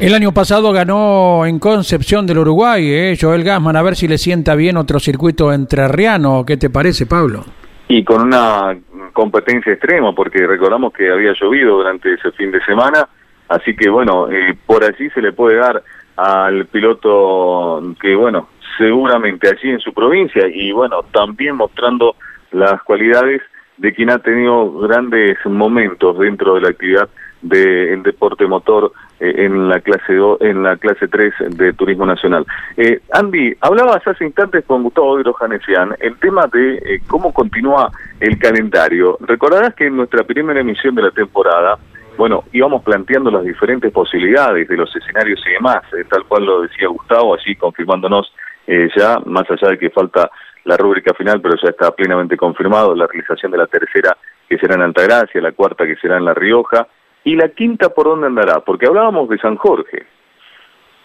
El 0.00 0.14
año 0.14 0.30
pasado 0.30 0.70
ganó 0.70 1.44
en 1.44 1.58
Concepción 1.58 2.24
del 2.24 2.38
Uruguay, 2.38 2.88
¿eh? 2.88 3.16
Joel 3.20 3.42
Gasman, 3.42 3.74
a 3.74 3.82
ver 3.82 3.96
si 3.96 4.06
le 4.06 4.16
sienta 4.16 4.54
bien 4.54 4.76
otro 4.76 5.00
circuito 5.00 5.52
entrerriano. 5.52 6.44
¿Qué 6.46 6.56
te 6.56 6.70
parece, 6.70 7.04
Pablo? 7.04 7.44
Y 7.88 8.04
con 8.04 8.22
una 8.22 8.78
competencia 9.12 9.72
extrema, 9.72 10.14
porque 10.14 10.46
recordamos 10.46 10.92
que 10.92 11.10
había 11.10 11.32
llovido 11.32 11.78
durante 11.78 12.14
ese 12.14 12.30
fin 12.30 12.52
de 12.52 12.64
semana, 12.64 13.08
así 13.48 13.74
que 13.74 13.90
bueno, 13.90 14.30
eh, 14.30 14.56
por 14.66 14.84
allí 14.84 15.10
se 15.10 15.20
le 15.20 15.32
puede 15.32 15.56
dar 15.56 15.82
al 16.14 16.66
piloto 16.66 17.82
que 18.00 18.14
bueno, 18.14 18.50
seguramente 18.78 19.48
allí 19.48 19.70
en 19.70 19.80
su 19.80 19.92
provincia 19.92 20.46
y 20.46 20.70
bueno, 20.70 21.02
también 21.12 21.56
mostrando 21.56 22.14
las 22.52 22.80
cualidades 22.84 23.42
de 23.78 23.92
quien 23.92 24.10
ha 24.10 24.18
tenido 24.18 24.78
grandes 24.78 25.38
momentos 25.44 26.16
dentro 26.20 26.54
de 26.54 26.60
la 26.60 26.68
actividad 26.68 27.08
del 27.42 28.02
deporte 28.02 28.46
motor 28.46 28.92
eh, 29.20 29.44
en 29.44 29.68
la 29.68 29.80
clase 29.80 30.18
en 30.40 30.62
la 30.62 30.76
clase 30.76 31.08
3 31.08 31.34
de 31.50 31.72
Turismo 31.72 32.06
Nacional. 32.06 32.46
Eh, 32.76 33.00
Andy, 33.12 33.54
hablabas 33.60 34.06
hace 34.06 34.24
instantes 34.24 34.64
con 34.64 34.82
Gustavo 34.82 35.20
Janesian 35.34 35.94
el 36.00 36.16
tema 36.18 36.46
de 36.52 36.76
eh, 36.76 37.00
cómo 37.06 37.32
continúa 37.32 37.90
el 38.20 38.38
calendario. 38.38 39.18
Recordarás 39.20 39.74
que 39.74 39.86
en 39.86 39.96
nuestra 39.96 40.24
primera 40.24 40.60
emisión 40.60 40.94
de 40.94 41.02
la 41.02 41.10
temporada, 41.10 41.78
bueno, 42.16 42.44
íbamos 42.52 42.82
planteando 42.82 43.30
las 43.30 43.44
diferentes 43.44 43.92
posibilidades 43.92 44.66
de 44.68 44.76
los 44.76 44.94
escenarios 44.94 45.40
y 45.46 45.52
demás, 45.52 45.82
tal 46.10 46.24
cual 46.24 46.44
lo 46.44 46.62
decía 46.62 46.88
Gustavo, 46.88 47.34
así 47.34 47.54
confirmándonos 47.54 48.32
ya, 48.96 49.18
más 49.24 49.50
allá 49.50 49.70
de 49.70 49.78
que 49.78 49.88
falta 49.88 50.30
la 50.64 50.76
rúbrica 50.76 51.14
final, 51.14 51.40
pero 51.40 51.54
ya 51.62 51.70
está 51.70 51.90
plenamente 51.92 52.36
confirmado, 52.36 52.94
la 52.94 53.06
realización 53.06 53.52
de 53.52 53.58
la 53.58 53.66
tercera 53.66 54.16
que 54.48 54.58
será 54.58 54.74
en 54.74 54.82
Altagracia, 54.82 55.40
la 55.40 55.52
cuarta 55.52 55.86
que 55.86 55.96
será 55.96 56.18
en 56.18 56.24
La 56.24 56.34
Rioja, 56.34 56.86
y 57.28 57.36
la 57.36 57.50
quinta 57.50 57.90
por 57.90 58.06
dónde 58.06 58.26
andará, 58.26 58.60
porque 58.60 58.86
hablábamos 58.86 59.28
de 59.28 59.36
San 59.36 59.56
Jorge. 59.56 60.06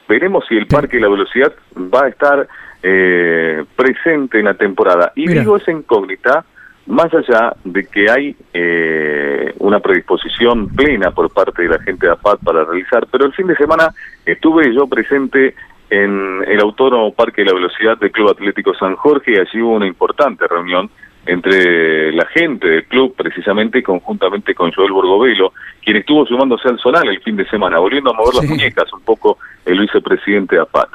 Veremos 0.08 0.46
si 0.48 0.56
el 0.56 0.68
Parque 0.68 0.96
de 0.96 1.02
la 1.02 1.10
Velocidad 1.10 1.52
va 1.76 2.06
a 2.06 2.08
estar 2.08 2.48
eh, 2.82 3.66
presente 3.76 4.40
en 4.40 4.46
la 4.46 4.54
temporada. 4.54 5.12
Y 5.16 5.28
digo 5.28 5.58
esa 5.58 5.72
incógnita, 5.72 6.46
más 6.86 7.14
allá 7.14 7.54
de 7.66 7.86
que 7.88 8.10
hay 8.10 8.38
eh, 8.54 9.54
una 9.60 9.82
predisposición 9.82 10.70
plena 10.70 11.12
por 11.12 11.30
parte 11.30 11.64
de 11.64 11.68
la 11.68 11.80
gente 11.80 12.06
de 12.06 12.14
APAT 12.14 12.40
para 12.42 12.64
realizar, 12.64 13.06
pero 13.12 13.26
el 13.26 13.34
fin 13.34 13.48
de 13.48 13.58
semana 13.58 13.90
estuve 14.26 14.74
yo 14.74 14.88
presente 14.88 15.56
en 15.90 16.42
el 16.48 16.60
Autónomo 16.62 17.14
Parque 17.14 17.42
de 17.42 17.50
la 17.50 17.56
Velocidad 17.56 17.98
del 17.98 18.12
Club 18.12 18.30
Atlético 18.30 18.74
San 18.76 18.96
Jorge 18.96 19.34
y 19.34 19.40
allí 19.40 19.62
hubo 19.62 19.76
una 19.76 19.88
importante 19.88 20.48
reunión 20.48 20.90
entre 21.26 22.12
la 22.12 22.26
gente 22.26 22.68
del 22.68 22.86
club, 22.86 23.16
precisamente 23.16 23.82
conjuntamente 23.82 24.54
con 24.54 24.72
Joel 24.72 24.92
Borgovelo, 24.92 25.54
quien 25.84 25.98
estuvo 25.98 26.26
sumándose 26.26 26.68
al 26.68 26.80
Zonal 26.80 27.08
el 27.08 27.22
fin 27.22 27.36
de 27.36 27.48
semana, 27.48 27.80
volviendo 27.80 28.12
a 28.12 28.14
mover 28.14 28.36
las 28.36 28.50
muñecas 28.50 28.92
un 28.94 29.02
poco 29.02 29.38
el 29.66 29.80
vicepresidente 29.80 30.56
de 30.56 30.62
APAT. 30.62 30.90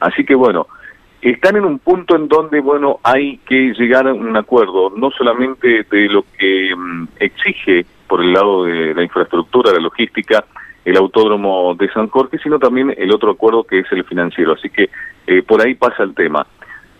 Así 0.00 0.24
que 0.24 0.34
bueno, 0.34 0.66
están 1.20 1.56
en 1.56 1.64
un 1.64 1.78
punto 1.78 2.16
en 2.16 2.28
donde, 2.28 2.60
bueno, 2.60 3.00
hay 3.02 3.38
que 3.46 3.72
llegar 3.72 4.06
a 4.06 4.12
un 4.12 4.36
acuerdo, 4.36 4.92
no 4.96 5.10
solamente 5.10 5.84
de 5.90 6.08
lo 6.08 6.24
que 6.38 6.74
mm, 6.76 7.08
exige 7.18 7.86
por 8.06 8.22
el 8.22 8.32
lado 8.32 8.64
de 8.64 8.94
la 8.94 9.02
infraestructura, 9.02 9.72
la 9.72 9.80
logística, 9.80 10.44
el 10.84 10.96
autódromo 10.96 11.74
de 11.74 11.90
San 11.92 12.08
Jorge, 12.08 12.38
sino 12.42 12.58
también 12.58 12.94
el 12.96 13.10
otro 13.10 13.30
acuerdo 13.30 13.64
que 13.64 13.80
es 13.80 13.86
el 13.92 14.04
financiero. 14.04 14.52
Así 14.52 14.68
que 14.68 14.90
eh, 15.26 15.42
por 15.42 15.62
ahí 15.62 15.74
pasa 15.74 16.02
el 16.02 16.14
tema. 16.14 16.46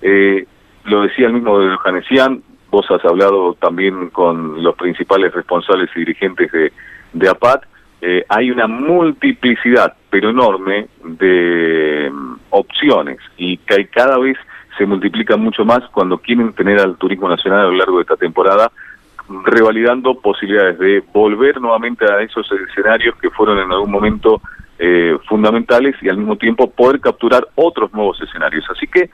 Eh, 0.00 0.46
lo 0.84 1.02
decía 1.02 1.26
el 1.26 1.34
mismo 1.34 1.58
de 1.58 1.76
Janesian, 1.76 2.42
vos 2.74 2.86
hablado 3.04 3.54
también 3.54 4.10
con 4.10 4.62
los 4.62 4.74
principales 4.76 5.32
responsables 5.32 5.90
y 5.94 6.00
dirigentes 6.00 6.50
de, 6.52 6.72
de 7.12 7.28
APAT, 7.28 7.64
eh, 8.00 8.24
hay 8.28 8.50
una 8.50 8.66
multiplicidad, 8.66 9.94
pero 10.10 10.30
enorme, 10.30 10.88
de 11.02 12.10
mm, 12.12 12.34
opciones 12.50 13.18
y 13.36 13.56
que 13.58 13.86
cada 13.86 14.18
vez 14.18 14.36
se 14.76 14.86
multiplican 14.86 15.40
mucho 15.40 15.64
más 15.64 15.80
cuando 15.92 16.18
quieren 16.18 16.52
tener 16.52 16.80
al 16.80 16.96
turismo 16.96 17.28
nacional 17.28 17.60
a 17.60 17.70
lo 17.70 17.76
largo 17.76 17.96
de 17.96 18.02
esta 18.02 18.16
temporada 18.16 18.70
revalidando 19.44 20.20
posibilidades 20.20 20.78
de 20.78 21.02
volver 21.12 21.60
nuevamente 21.60 22.04
a 22.04 22.20
esos 22.20 22.46
escenarios 22.68 23.16
que 23.16 23.30
fueron 23.30 23.58
en 23.58 23.72
algún 23.72 23.90
momento 23.90 24.42
eh, 24.78 25.16
fundamentales 25.28 25.94
y 26.02 26.08
al 26.08 26.18
mismo 26.18 26.36
tiempo 26.36 26.70
poder 26.70 27.00
capturar 27.00 27.46
otros 27.54 27.92
nuevos 27.94 28.20
escenarios. 28.20 28.64
Así 28.70 28.86
que 28.86 29.08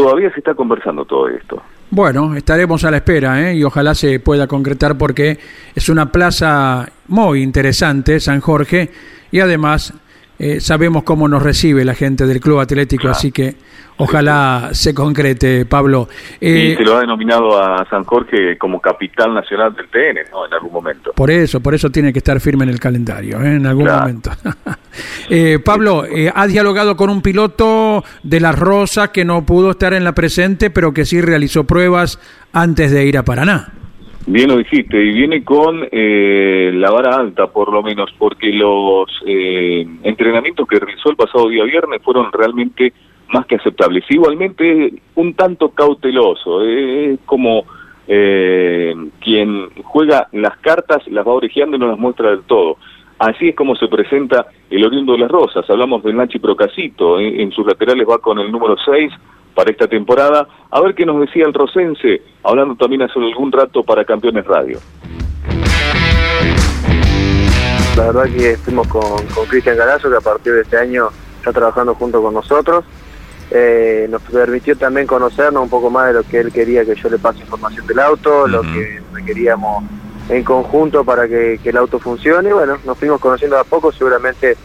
todavía 0.00 0.30
se 0.32 0.38
está 0.38 0.54
conversando 0.54 1.04
todo 1.04 1.28
esto. 1.28 1.62
Bueno, 1.90 2.34
estaremos 2.34 2.84
a 2.84 2.90
la 2.90 2.98
espera 2.98 3.50
¿eh? 3.50 3.56
y 3.56 3.64
ojalá 3.64 3.94
se 3.94 4.20
pueda 4.20 4.46
concretar 4.46 4.96
porque 4.96 5.38
es 5.74 5.88
una 5.88 6.10
plaza 6.10 6.88
muy 7.08 7.42
interesante, 7.42 8.18
San 8.20 8.40
Jorge, 8.40 8.90
y 9.30 9.40
además 9.40 9.92
eh, 10.38 10.60
sabemos 10.60 11.02
cómo 11.02 11.28
nos 11.28 11.42
recibe 11.42 11.84
la 11.84 11.94
gente 11.94 12.26
del 12.26 12.40
Club 12.40 12.60
Atlético, 12.60 13.08
así 13.08 13.30
que 13.30 13.56
ojalá 14.00 14.70
se 14.72 14.94
concrete, 14.94 15.66
Pablo. 15.66 16.08
y 16.40 16.72
eh, 16.72 16.74
se 16.76 16.84
lo 16.84 16.96
ha 16.96 17.00
denominado 17.00 17.62
a 17.62 17.86
San 17.88 18.04
Jorge 18.04 18.58
como 18.58 18.80
capital 18.80 19.34
nacional 19.34 19.74
del 19.74 19.88
TN, 19.88 20.30
¿no? 20.30 20.46
En 20.46 20.54
algún 20.54 20.72
momento. 20.72 21.12
Por 21.14 21.30
eso, 21.30 21.60
por 21.60 21.74
eso 21.74 21.90
tiene 21.90 22.12
que 22.12 22.18
estar 22.18 22.40
firme 22.40 22.64
en 22.64 22.70
el 22.70 22.80
calendario, 22.80 23.40
¿eh? 23.42 23.56
en 23.56 23.66
algún 23.66 23.86
momento. 23.86 24.30
Pablo, 25.64 26.04
¿has 26.34 26.52
dialogado 26.52 26.96
con 26.96 27.10
un 27.10 27.22
piloto 27.22 28.04
de 28.22 28.40
La 28.40 28.52
Rosa 28.52 29.12
que 29.12 29.24
no 29.24 29.46
pudo 29.46 29.70
estar 29.72 29.94
en 29.94 30.04
la 30.04 30.12
presente, 30.12 30.70
pero 30.70 30.92
que 30.92 31.04
sí 31.04 31.20
realizó 31.20 31.64
pruebas 31.64 32.18
antes 32.52 32.90
de 32.90 33.06
ir 33.06 33.16
a 33.16 33.24
Paraná? 33.24 33.72
Bien 34.26 34.48
lo 34.48 34.58
dijiste, 34.58 35.02
y 35.02 35.12
viene 35.12 35.42
con 35.42 35.88
eh, 35.90 36.70
la 36.74 36.90
vara 36.90 37.16
alta 37.16 37.46
por 37.46 37.72
lo 37.72 37.82
menos, 37.82 38.10
porque 38.18 38.52
los 38.52 39.08
eh, 39.26 39.86
entrenamientos 40.02 40.68
que 40.68 40.78
realizó 40.78 41.10
el 41.10 41.16
pasado 41.16 41.48
día 41.48 41.64
viernes 41.64 42.02
fueron 42.02 42.30
realmente 42.30 42.92
más 43.32 43.46
que 43.46 43.56
aceptables. 43.56 44.04
Igualmente 44.08 44.92
un 45.14 45.34
tanto 45.34 45.70
cauteloso, 45.70 46.62
es 46.62 47.18
como 47.26 47.64
eh, 48.06 48.94
quien 49.20 49.70
juega 49.84 50.28
las 50.32 50.56
cartas, 50.58 51.06
las 51.08 51.26
va 51.26 51.32
orejeando 51.32 51.76
y 51.76 51.80
no 51.80 51.88
las 51.88 51.98
muestra 51.98 52.30
del 52.30 52.42
todo. 52.42 52.76
Así 53.18 53.50
es 53.50 53.54
como 53.54 53.76
se 53.76 53.86
presenta 53.86 54.46
el 54.70 54.84
oriundo 54.84 55.12
de 55.12 55.18
las 55.18 55.30
Rosas. 55.30 55.68
Hablamos 55.68 56.02
del 56.02 56.16
Nachi 56.16 56.38
Procasito, 56.38 57.20
¿eh? 57.20 57.42
en 57.42 57.52
sus 57.52 57.66
laterales 57.66 58.06
va 58.08 58.18
con 58.18 58.38
el 58.38 58.50
número 58.50 58.76
6 58.82 59.12
para 59.54 59.70
esta 59.70 59.86
temporada. 59.86 60.48
A 60.70 60.80
ver 60.80 60.94
qué 60.94 61.04
nos 61.04 61.20
decía 61.20 61.44
el 61.44 61.52
Rosense, 61.52 62.22
hablando 62.42 62.76
también 62.76 63.02
hace 63.02 63.18
algún 63.18 63.52
rato 63.52 63.82
para 63.82 64.04
Campeones 64.04 64.46
Radio. 64.46 64.78
La 67.96 68.06
verdad 68.06 68.24
que 68.34 68.52
estuvimos 68.52 68.88
con 68.88 69.02
Cristian 69.48 69.76
Galazo, 69.76 70.08
que 70.08 70.16
a 70.16 70.20
partir 70.20 70.54
de 70.54 70.62
este 70.62 70.78
año 70.78 71.08
está 71.36 71.52
trabajando 71.52 71.94
junto 71.94 72.22
con 72.22 72.32
nosotros. 72.32 72.84
Eh, 73.52 74.06
nos 74.08 74.22
permitió 74.22 74.76
también 74.76 75.08
conocernos 75.08 75.64
un 75.64 75.68
poco 75.68 75.90
más 75.90 76.06
de 76.08 76.12
lo 76.12 76.22
que 76.22 76.38
él 76.38 76.52
quería 76.52 76.84
que 76.84 76.94
yo 76.94 77.08
le 77.08 77.18
pase 77.18 77.40
información 77.40 77.84
del 77.86 77.98
auto, 77.98 78.46
lo 78.46 78.62
que 78.62 79.02
requeríamos 79.12 79.84
en 80.28 80.44
conjunto 80.44 81.04
para 81.04 81.26
que, 81.26 81.58
el 81.62 81.76
auto 81.76 81.98
funcione. 81.98 82.50
Y 82.50 82.52
bueno, 82.52 82.78
nos 82.84 82.96
fuimos 82.96 83.20
conociendo 83.20 83.58
a 83.58 83.64
poco, 83.64 83.90
seguramente 83.90 84.56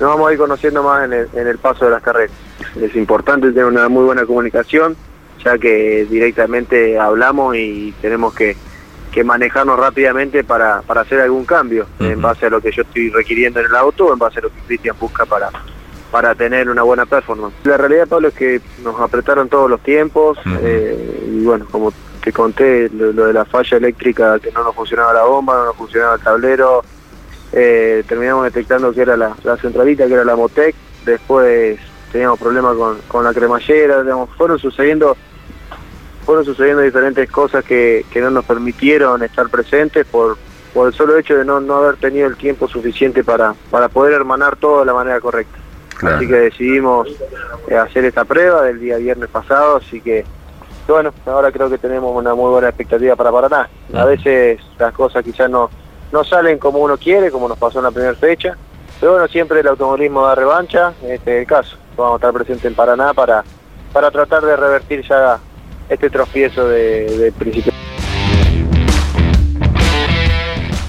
nos 0.00 0.08
vamos 0.10 0.30
a 0.30 0.32
ir 0.32 0.38
conociendo 0.38 0.82
más 0.82 1.04
en 1.04 1.12
el, 1.12 1.28
en 1.34 1.46
el 1.46 1.58
paso 1.58 1.84
de 1.84 1.90
las 1.90 2.02
carreras. 2.02 2.34
Es 2.80 2.96
importante 2.96 3.48
tener 3.48 3.66
una 3.66 3.88
muy 3.90 4.04
buena 4.04 4.24
comunicación, 4.24 4.96
ya 5.44 5.58
que 5.58 6.06
directamente 6.08 6.98
hablamos 6.98 7.54
y 7.56 7.92
tenemos 8.00 8.34
que, 8.34 8.56
que 9.12 9.24
manejarnos 9.24 9.78
rápidamente 9.78 10.42
para, 10.42 10.80
para 10.82 11.02
hacer 11.02 11.20
algún 11.20 11.44
cambio 11.44 11.86
en 12.00 12.22
base 12.22 12.46
a 12.46 12.50
lo 12.50 12.62
que 12.62 12.72
yo 12.72 12.80
estoy 12.82 13.10
requiriendo 13.10 13.60
en 13.60 13.66
el 13.66 13.76
auto 13.76 14.06
o 14.06 14.12
en 14.14 14.18
base 14.18 14.38
a 14.38 14.42
lo 14.42 14.48
que 14.48 14.60
Cristian 14.66 14.96
busca 14.98 15.26
para, 15.26 15.50
para 16.12 16.34
tener 16.34 16.68
una 16.68 16.82
buena 16.82 17.06
performance. 17.06 17.54
La 17.64 17.78
realidad, 17.78 18.06
Pablo, 18.06 18.28
es 18.28 18.34
que 18.34 18.60
nos 18.84 19.00
apretaron 19.00 19.48
todos 19.48 19.68
los 19.68 19.80
tiempos 19.80 20.38
eh, 20.60 21.26
y 21.26 21.42
bueno, 21.42 21.66
como 21.70 21.90
te 22.22 22.32
conté, 22.32 22.90
lo, 22.90 23.12
de 23.12 23.32
la 23.32 23.46
falla 23.46 23.78
eléctrica, 23.78 24.38
que 24.38 24.52
no 24.52 24.62
nos 24.62 24.74
funcionaba 24.74 25.14
la 25.14 25.24
bomba, 25.24 25.56
no 25.56 25.64
nos 25.64 25.76
funcionaba 25.76 26.16
el 26.16 26.20
tablero, 26.20 26.84
eh, 27.52 28.04
terminamos 28.06 28.44
detectando 28.44 28.92
que 28.92 29.00
era 29.00 29.16
la, 29.16 29.34
centralita, 29.60 30.06
que 30.06 30.12
era 30.12 30.24
la 30.24 30.36
Motec, 30.36 30.76
después 31.06 31.80
teníamos 32.12 32.38
problemas 32.38 32.76
con, 32.76 32.98
con 33.08 33.24
la 33.24 33.32
cremallera, 33.32 34.02
digamos, 34.02 34.28
fueron 34.36 34.58
sucediendo 34.58 35.16
fueron 36.26 36.44
sucediendo 36.44 36.82
diferentes 36.82 37.28
cosas 37.30 37.64
que, 37.64 38.04
que 38.12 38.20
no 38.20 38.30
nos 38.30 38.44
permitieron 38.44 39.24
estar 39.24 39.48
presentes 39.48 40.06
por, 40.06 40.36
por 40.74 40.86
el 40.86 40.94
solo 40.94 41.18
hecho 41.18 41.36
de 41.36 41.44
no, 41.44 41.60
no 41.60 41.76
haber 41.76 41.96
tenido 41.96 42.28
el 42.28 42.36
tiempo 42.36 42.68
suficiente 42.68 43.24
para, 43.24 43.54
para 43.70 43.88
poder 43.88 44.12
hermanar 44.12 44.54
todo 44.56 44.80
de 44.80 44.86
la 44.86 44.94
manera 44.94 45.20
correcta. 45.20 45.61
Así 46.02 46.26
que 46.26 46.34
decidimos 46.34 47.08
eh, 47.68 47.76
hacer 47.76 48.04
esta 48.04 48.24
prueba 48.24 48.62
del 48.62 48.80
día 48.80 48.96
viernes 48.96 49.28
pasado, 49.28 49.76
así 49.76 50.00
que 50.00 50.24
bueno, 50.88 51.12
ahora 51.26 51.52
creo 51.52 51.70
que 51.70 51.78
tenemos 51.78 52.14
una 52.14 52.34
muy 52.34 52.50
buena 52.50 52.68
expectativa 52.68 53.14
para 53.14 53.30
Paraná. 53.30 53.68
A 53.94 54.04
veces 54.04 54.60
las 54.78 54.92
cosas 54.92 55.24
quizás 55.24 55.48
no, 55.48 55.70
no 56.10 56.24
salen 56.24 56.58
como 56.58 56.80
uno 56.80 56.96
quiere, 56.98 57.30
como 57.30 57.48
nos 57.48 57.58
pasó 57.58 57.78
en 57.78 57.84
la 57.84 57.90
primera 57.90 58.14
fecha, 58.14 58.56
pero 59.00 59.12
bueno, 59.12 59.28
siempre 59.28 59.60
el 59.60 59.66
automovilismo 59.68 60.26
da 60.26 60.34
revancha, 60.34 60.92
este 61.02 61.36
es 61.36 61.40
el 61.42 61.46
caso. 61.46 61.76
Vamos 61.96 62.14
a 62.14 62.16
estar 62.16 62.32
presentes 62.32 62.64
en 62.64 62.74
Paraná 62.74 63.14
para, 63.14 63.44
para 63.92 64.10
tratar 64.10 64.42
de 64.42 64.56
revertir 64.56 65.02
ya 65.08 65.38
este 65.88 66.10
tropiezo 66.10 66.68
de, 66.68 67.16
de 67.16 67.32
principio. 67.32 67.72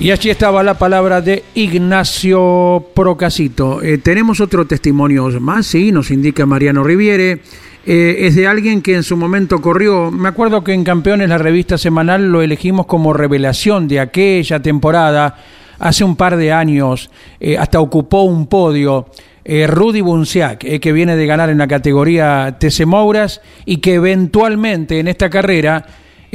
Y 0.04 0.12
allí 0.12 0.30
estaba 0.30 0.64
la 0.64 0.74
palabra 0.74 1.22
de 1.22 1.46
Ignacio 1.56 2.88
Procasito. 2.94 3.82
Eh, 3.82 4.00
tenemos 4.00 4.42
otro 4.42 4.66
testimonio 4.66 5.30
más, 5.40 5.66
sí, 5.66 5.94
nos 5.94 6.12
indica 6.12 6.46
Mariano 6.46 6.84
Riviere. 6.84 7.40
Eh, 7.86 8.18
es 8.20 8.36
de 8.36 8.46
alguien 8.46 8.82
que 8.82 8.96
en 8.96 9.04
su 9.04 9.16
momento 9.16 9.62
corrió. 9.62 10.12
Me 10.12 10.28
acuerdo 10.28 10.62
que 10.62 10.74
en 10.74 10.84
Campeones, 10.84 11.30
la 11.30 11.38
revista 11.38 11.78
semanal, 11.78 12.30
lo 12.30 12.42
elegimos 12.42 12.86
como 12.86 13.14
revelación 13.14 13.88
de 13.88 14.02
aquella 14.02 14.62
temporada, 14.62 15.38
hace 15.80 16.04
un 16.04 16.18
par 16.18 16.36
de 16.36 16.52
años, 16.52 17.10
eh, 17.40 17.58
hasta 17.58 17.80
ocupó 17.80 18.24
un 18.24 18.48
podio. 18.48 19.06
Rudy 19.46 20.02
Bunciac, 20.02 20.60
que 20.60 20.92
viene 20.94 21.18
de 21.18 21.26
ganar 21.26 21.50
en 21.50 21.58
la 21.58 21.68
categoría 21.68 22.58
TC 22.60 22.86
Mouras 22.86 23.42
y 23.66 23.78
que 23.78 23.96
eventualmente 23.96 25.00
en 25.00 25.10
esta 25.10 25.30
carrera 25.30 25.86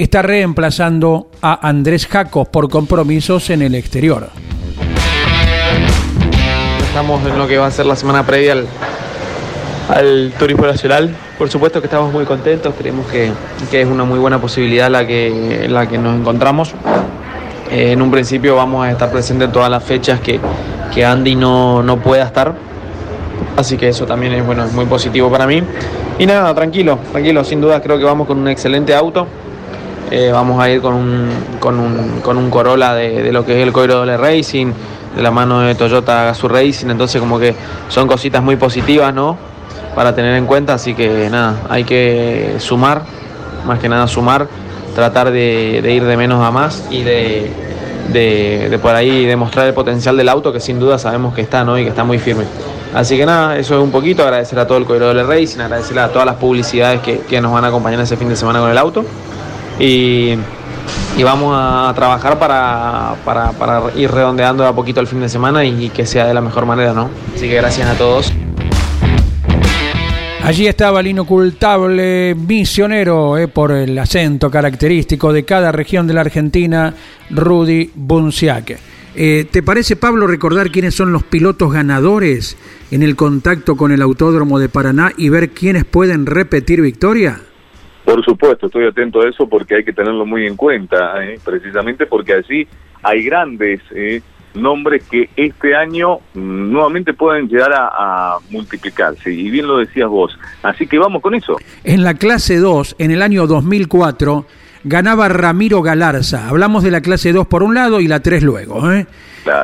está 0.03 0.23
reemplazando 0.23 1.29
a 1.43 1.69
Andrés 1.69 2.07
Jacos 2.07 2.49
por 2.49 2.69
compromisos 2.69 3.51
en 3.51 3.63
el 3.63 3.75
exterior. 3.75 4.31
Estamos 6.87 7.27
en 7.27 7.37
lo 7.37 7.49
que 7.49 7.59
va 7.59 7.67
a 7.67 7.71
ser 7.71 7.87
la 7.87 7.97
semana 7.97 8.25
previa 8.25 8.57
al, 9.89 10.33
turismo 10.39 10.67
nacional. 10.67 11.15
Por 11.37 11.51
supuesto 11.51 11.81
que 11.81 11.89
estamos 11.89 12.13
muy 12.13 12.25
contentos, 12.25 12.75
creemos 12.79 13.07
que, 13.07 13.33
es 13.73 13.87
una 13.87 14.05
muy 14.05 14.21
buena 14.21 14.41
posibilidad 14.41 14.89
la 14.89 15.05
que, 15.05 15.67
la 15.69 15.89
que 15.89 15.99
nos 15.99 16.17
encontramos. 16.17 16.75
Eh, 17.71 17.93
en 17.93 18.01
un 18.01 18.11
principio 18.11 18.55
vamos 18.55 18.87
a 18.87 18.93
estar 18.93 19.11
presentes 19.11 19.47
en 19.47 19.53
todas 19.53 19.71
las 19.71 19.83
fechas 19.83 20.21
que, 20.21 20.39
que 20.95 21.05
Andy 21.05 21.35
no, 21.35 21.83
no 21.83 21.99
pueda 21.99 22.25
estar. 22.25 22.55
Así 23.57 23.77
que 23.77 23.89
eso 23.89 24.07
también 24.07 24.33
es, 24.33 24.47
bueno, 24.47 24.65
es 24.65 24.73
muy 24.73 24.87
positivo 24.87 25.29
para 25.29 25.47
mí. 25.47 25.61
Y 26.21 26.27
nada, 26.27 26.55
tranquilo, 26.55 27.01
tranquilo, 27.11 27.43
sin 27.43 27.61
duda 27.61 27.83
creo 27.83 27.99
que 27.99 28.05
vamos 28.05 28.29
con 28.29 28.39
un 28.39 28.47
excelente 28.47 28.95
auto. 28.95 29.27
Eh, 30.11 30.31
vamos 30.33 30.63
a 30.63 30.71
ir 30.71 30.81
con 30.81 30.95
un, 30.95 31.29
con 31.61 31.79
un, 31.79 32.21
con 32.23 32.39
un 32.39 32.51
Corolla 32.51 32.95
de, 32.95 33.31
lo 33.31 33.45
que 33.45 33.61
es 33.61 33.67
el 33.67 33.73
Coiro 33.73 33.97
Dole 33.97 34.17
Racing, 34.17 34.73
de 35.15 35.23
la 35.23 35.31
mano 35.31 35.61
de 35.61 35.75
Toyota 35.75 36.25
Gazoo 36.25 36.49
Racing, 36.49 36.89
entonces 36.89 37.21
como 37.21 37.39
que 37.39 37.55
son 37.89 38.07
cositas 38.07 38.43
muy 38.43 38.57
positivas, 38.57 39.13
¿no? 39.13 39.37
Para 39.95 40.15
tener 40.15 40.35
en 40.37 40.47
cuenta, 40.47 40.75
así 40.75 40.95
que 40.95 41.29
nada, 41.31 41.57
hay 41.69 41.85
que 41.85 42.57
sumar, 42.59 43.03
más 43.67 43.79
que 43.81 43.89
nada 43.89 44.07
sumar, 44.07 44.49
tratar 44.95 45.31
de, 45.31 45.83
ir 45.85 46.05
de 46.05 46.17
menos 46.17 46.43
a 46.43 46.51
más 46.51 46.85
y 46.91 47.03
de, 47.03 47.51
de, 48.11 48.79
por 48.81 48.95
ahí 48.95 49.27
demostrar 49.27 49.67
el 49.67 49.75
potencial 49.75 50.17
del 50.17 50.31
auto 50.31 50.53
que 50.53 50.61
sin 50.61 50.81
duda 50.81 50.99
sabemos 50.99 51.35
que 51.35 51.43
está, 51.43 51.65
¿no? 51.65 51.79
Y 51.79 51.83
que 51.83 51.91
está 51.91 52.05
muy 52.05 52.19
firme. 52.19 52.45
Así 52.95 53.19
que 53.19 53.27
nada, 53.27 53.59
eso 53.59 53.77
es 53.77 53.83
un 53.83 53.91
poquito, 53.91 54.23
agradecer 54.23 54.59
a 54.59 54.67
todo 54.67 54.79
el 54.79 54.87
Coiro 54.87 55.09
Dole 55.09 55.25
Racing, 55.25 55.61
agradecer 55.61 55.99
a 55.99 56.09
todas 56.09 56.25
las 56.25 56.37
publicidades 56.37 57.03
que, 57.03 57.19
que 57.21 57.43
nos 57.43 57.53
van 57.53 57.67
a 57.67 57.69
acompañar 57.69 58.01
ese 58.01 58.17
fin 58.17 58.31
de 58.31 58.37
semana 58.37 58.61
con 58.61 58.71
el 58.71 58.79
auto 58.79 59.05
y, 59.79 60.37
vamos 61.23 61.55
a 61.57 61.93
trabajar 61.95 62.39
para, 62.39 63.83
ir 63.97 64.11
redondeando 64.11 64.67
a 64.67 64.75
poquito 64.75 65.01
el 65.01 65.07
fin 65.07 65.21
de 65.21 65.29
semana 65.29 65.65
y, 65.65 65.91
que 65.91 66.07
sea 66.07 66.27
de 66.27 66.35
la 66.35 66.41
mejor 66.41 66.67
manera, 66.67 66.93
¿no? 66.93 67.11
Así 67.35 67.49
que 67.49 67.55
gracias 67.55 67.89
a 67.89 67.95
todos. 67.95 68.33
Allí 70.43 70.67
estaba 70.67 71.01
el 71.01 71.09
inocultable 71.09 72.35
misionero 72.35 73.37
eh, 73.37 73.49
por 73.49 73.71
el 73.71 73.99
acento 73.99 74.51
característico 74.51 75.33
de 75.33 75.45
cada 75.45 75.73
región 75.73 76.07
de 76.07 76.15
la 76.15 76.23
Argentina, 76.23 76.95
Rudy 77.29 77.91
Bunciaque. 77.95 78.79
Eh, 79.15 79.47
¿Te 79.51 79.63
parece, 79.63 79.97
Pablo, 79.97 80.27
recordar 80.27 80.71
quiénes 80.71 80.95
son 80.95 81.13
los 81.13 81.25
pilotos 81.25 81.73
ganadores 81.73 82.57
en 82.91 83.03
el 83.03 83.17
contacto 83.17 83.77
con 83.77 83.93
el 83.93 84.01
Autódromo 84.01 84.59
de 84.59 84.69
Paraná 84.69 85.13
y 85.17 85.29
ver 85.29 85.51
quiénes 85.51 85.85
pueden 85.85 86.25
repetir 86.25 86.81
victoria? 86.81 87.43
Por 88.09 88.25
supuesto, 88.25 88.69
estoy 88.69 88.87
atento 88.87 89.21
a 89.21 89.29
eso 89.29 89.47
porque 89.47 89.75
hay 89.75 89.85
que 89.85 89.93
tenerlo 89.93 90.25
muy 90.25 90.47
en 90.47 90.57
cuenta, 90.57 91.23
¿eh? 91.23 91.39
precisamente 91.45 92.07
porque 92.07 92.33
allí 92.33 92.67
hay 93.03 93.23
grandes 93.23 93.83
¿eh? 93.91 94.23
nombres 94.55 95.05
que 95.11 95.29
este 95.37 95.77
año 95.77 96.21
nuevamente 96.33 97.13
pueden 97.13 97.49
llegar 97.49 97.71
a, 97.75 98.39
multiplicarse, 98.49 99.31
y 99.31 99.51
bien 99.51 99.67
lo 99.67 99.77
decías 99.77 100.09
vos. 100.09 100.39
Así 100.63 100.87
que 100.87 100.99
vamos 100.99 101.21
con 101.21 101.35
eso. 101.35 101.59
En 101.85 102.03
la 102.03 102.15
clase 102.15 102.57
2, 102.57 102.97
en 102.99 103.11
el 103.11 103.21
año 103.21 103.47
2004, 103.47 104.47
ganaba 104.85 105.29
Ramiro 105.29 105.83
Galarza. 105.83 106.49
Hablamos 106.49 106.85
de 106.85 106.91
la 106.91 107.03
clase 107.03 107.35
2 107.35 107.47
por 107.47 107.63
un 107.63 107.75
lado 107.75 108.01
y 108.01 108.09
la 108.09 108.21
3 108.21 108.43
luego. 108.43 108.91
¿eh? 108.91 109.07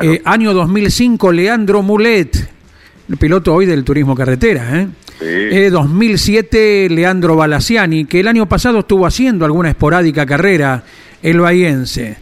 eh 0.02 0.20
año 0.26 0.52
2005, 0.52 1.32
Leandro 1.32 1.80
Mulet, 1.80 2.53
piloto 3.18 3.54
hoy 3.54 3.66
del 3.66 3.84
turismo 3.84 4.14
carretera. 4.14 4.88
¿eh? 5.20 5.70
2007, 5.70 6.86
eh, 6.86 6.88
Leandro 6.90 7.36
Balaciani, 7.36 8.04
que 8.04 8.20
el 8.20 8.28
año 8.28 8.46
pasado 8.46 8.80
estuvo 8.80 9.06
haciendo 9.06 9.44
alguna 9.44 9.70
esporádica 9.70 10.26
carrera, 10.26 10.82
el 11.22 11.40
bahiense. 11.40 12.18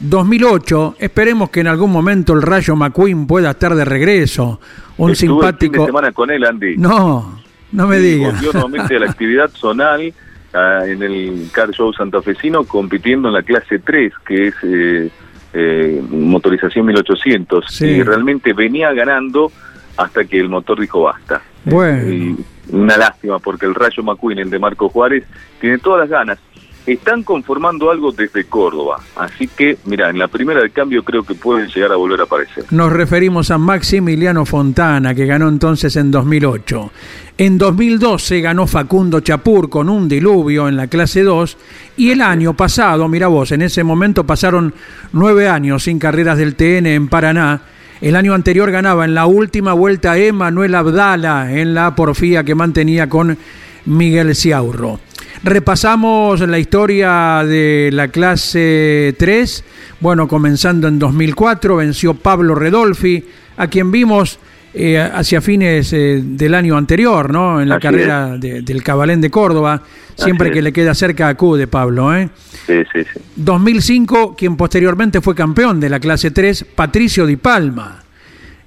2008, 0.00 0.96
esperemos 0.98 1.50
que 1.50 1.60
en 1.60 1.66
algún 1.66 1.92
momento 1.92 2.32
el 2.32 2.42
Rayo 2.42 2.74
McQueen 2.74 3.26
pueda 3.26 3.50
estar 3.50 3.74
de 3.74 3.84
regreso. 3.84 4.60
Un 4.96 5.14
simpático. 5.14 5.84
semana 5.84 6.12
con 6.12 6.30
él, 6.30 6.44
Andy. 6.44 6.76
No, 6.76 7.40
no 7.72 7.86
me 7.86 7.98
digas. 7.98 8.34
Volvió 8.34 8.52
nuevamente 8.52 8.96
a 8.96 9.00
la 9.00 9.10
actividad 9.10 9.50
zonal 9.50 10.12
ah, 10.54 10.80
en 10.86 11.02
el 11.02 11.48
Car 11.52 11.70
Show 11.70 11.92
santafesino, 11.92 12.64
compitiendo 12.64 13.28
en 13.28 13.34
la 13.34 13.42
clase 13.42 13.78
3, 13.78 14.12
que 14.26 14.48
es 14.48 14.54
eh, 14.62 15.10
eh, 15.52 16.02
motorización 16.10 16.86
1800. 16.86 17.82
Y 17.82 18.02
realmente 18.02 18.54
venía 18.54 18.92
ganando 18.92 19.52
hasta 20.00 20.24
que 20.24 20.40
el 20.40 20.48
motor 20.48 20.80
dijo 20.80 21.02
basta. 21.02 21.42
Bueno. 21.64 22.36
una 22.72 22.96
lástima 22.96 23.38
porque 23.38 23.66
el 23.66 23.74
Rayo 23.74 24.02
McQueen, 24.02 24.38
el 24.38 24.50
de 24.50 24.58
Marco 24.58 24.88
Juárez, 24.88 25.24
tiene 25.60 25.78
todas 25.78 26.00
las 26.00 26.08
ganas. 26.08 26.38
están 26.86 27.22
conformando 27.22 27.90
algo 27.90 28.10
desde 28.10 28.44
Córdoba. 28.44 28.98
Así 29.14 29.46
que, 29.46 29.76
mira, 29.84 30.08
en 30.08 30.18
la 30.18 30.28
primera 30.28 30.62
de 30.62 30.70
cambio 30.70 31.04
creo 31.04 31.22
que 31.22 31.34
pueden 31.34 31.68
llegar 31.68 31.92
a 31.92 31.96
volver 31.96 32.20
a 32.20 32.24
aparecer. 32.24 32.64
Nos 32.70 32.90
referimos 32.90 33.50
a 33.50 33.58
Maximiliano 33.58 34.46
Fontana, 34.46 35.14
que 35.14 35.26
ganó 35.26 35.48
entonces 35.48 35.94
en 35.96 36.10
2008. 36.10 36.90
En 37.36 37.58
2012 37.58 38.40
ganó 38.40 38.66
Facundo 38.66 39.20
Chapur 39.20 39.68
con 39.68 39.90
un 39.90 40.08
diluvio 40.08 40.68
en 40.68 40.76
la 40.76 40.86
clase 40.86 41.22
2. 41.22 41.58
Y 41.98 42.10
el 42.10 42.22
año 42.22 42.54
pasado, 42.54 43.06
mira 43.08 43.28
vos, 43.28 43.52
en 43.52 43.62
ese 43.62 43.84
momento 43.84 44.24
pasaron 44.24 44.72
nueve 45.12 45.48
años 45.48 45.84
sin 45.84 45.98
carreras 45.98 46.38
del 46.38 46.54
TN 46.54 46.86
en 46.86 47.08
Paraná. 47.08 47.60
El 48.00 48.16
año 48.16 48.32
anterior 48.32 48.70
ganaba 48.70 49.04
en 49.04 49.14
la 49.14 49.26
última 49.26 49.74
vuelta 49.74 50.16
Emanuel 50.16 50.74
Abdala 50.74 51.52
en 51.52 51.74
la 51.74 51.94
porfía 51.94 52.44
que 52.44 52.54
mantenía 52.54 53.10
con 53.10 53.36
Miguel 53.84 54.34
Ciaurro. 54.34 55.00
Repasamos 55.44 56.40
la 56.40 56.58
historia 56.58 57.44
de 57.46 57.90
la 57.92 58.08
clase 58.08 59.14
3. 59.18 59.64
Bueno, 60.00 60.28
comenzando 60.28 60.88
en 60.88 60.98
2004, 60.98 61.76
venció 61.76 62.14
Pablo 62.14 62.54
Redolfi, 62.54 63.22
a 63.58 63.66
quien 63.66 63.90
vimos 63.92 64.38
eh, 64.72 64.98
hacia 64.98 65.40
fines 65.40 65.92
eh, 65.92 66.20
del 66.24 66.54
año 66.54 66.76
anterior, 66.76 67.32
¿no? 67.32 67.60
En 67.60 67.68
la 67.68 67.76
Así 67.76 67.82
carrera 67.82 68.36
de- 68.38 68.62
del 68.62 68.82
Cabalén 68.82 69.20
de 69.20 69.30
Córdoba. 69.30 69.82
Siempre 70.16 70.48
Así 70.48 70.52
que 70.54 70.58
es. 70.58 70.64
le 70.64 70.72
queda 70.72 70.94
cerca 70.94 71.28
acude 71.28 71.66
Pablo, 71.66 72.14
¿eh? 72.14 72.28
Sí, 72.66 72.82
sí, 72.92 73.02
sí. 73.12 73.20
2005, 73.36 74.36
quien 74.36 74.56
posteriormente 74.56 75.20
fue 75.20 75.34
campeón 75.34 75.80
de 75.80 75.88
la 75.88 75.98
clase 75.98 76.30
3, 76.30 76.64
Patricio 76.74 77.26
Di 77.26 77.36
Palma. 77.36 78.02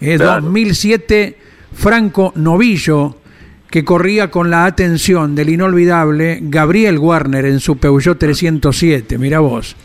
Eh, 0.02 0.18
Claro. 0.18 0.42
2007, 0.42 1.38
Franco 1.74 2.34
Novillo, 2.36 3.18
que 3.70 3.84
corría 3.86 4.30
con 4.30 4.50
la 4.50 4.66
atención 4.66 5.34
del 5.36 5.50
inolvidable 5.50 6.40
Gabriel 6.42 6.98
Warner 7.00 7.46
en 7.46 7.60
su 7.60 7.78
Peugeot 7.78 8.20
307. 8.20 9.18
Mira 9.18 9.40
vos. 9.40 9.76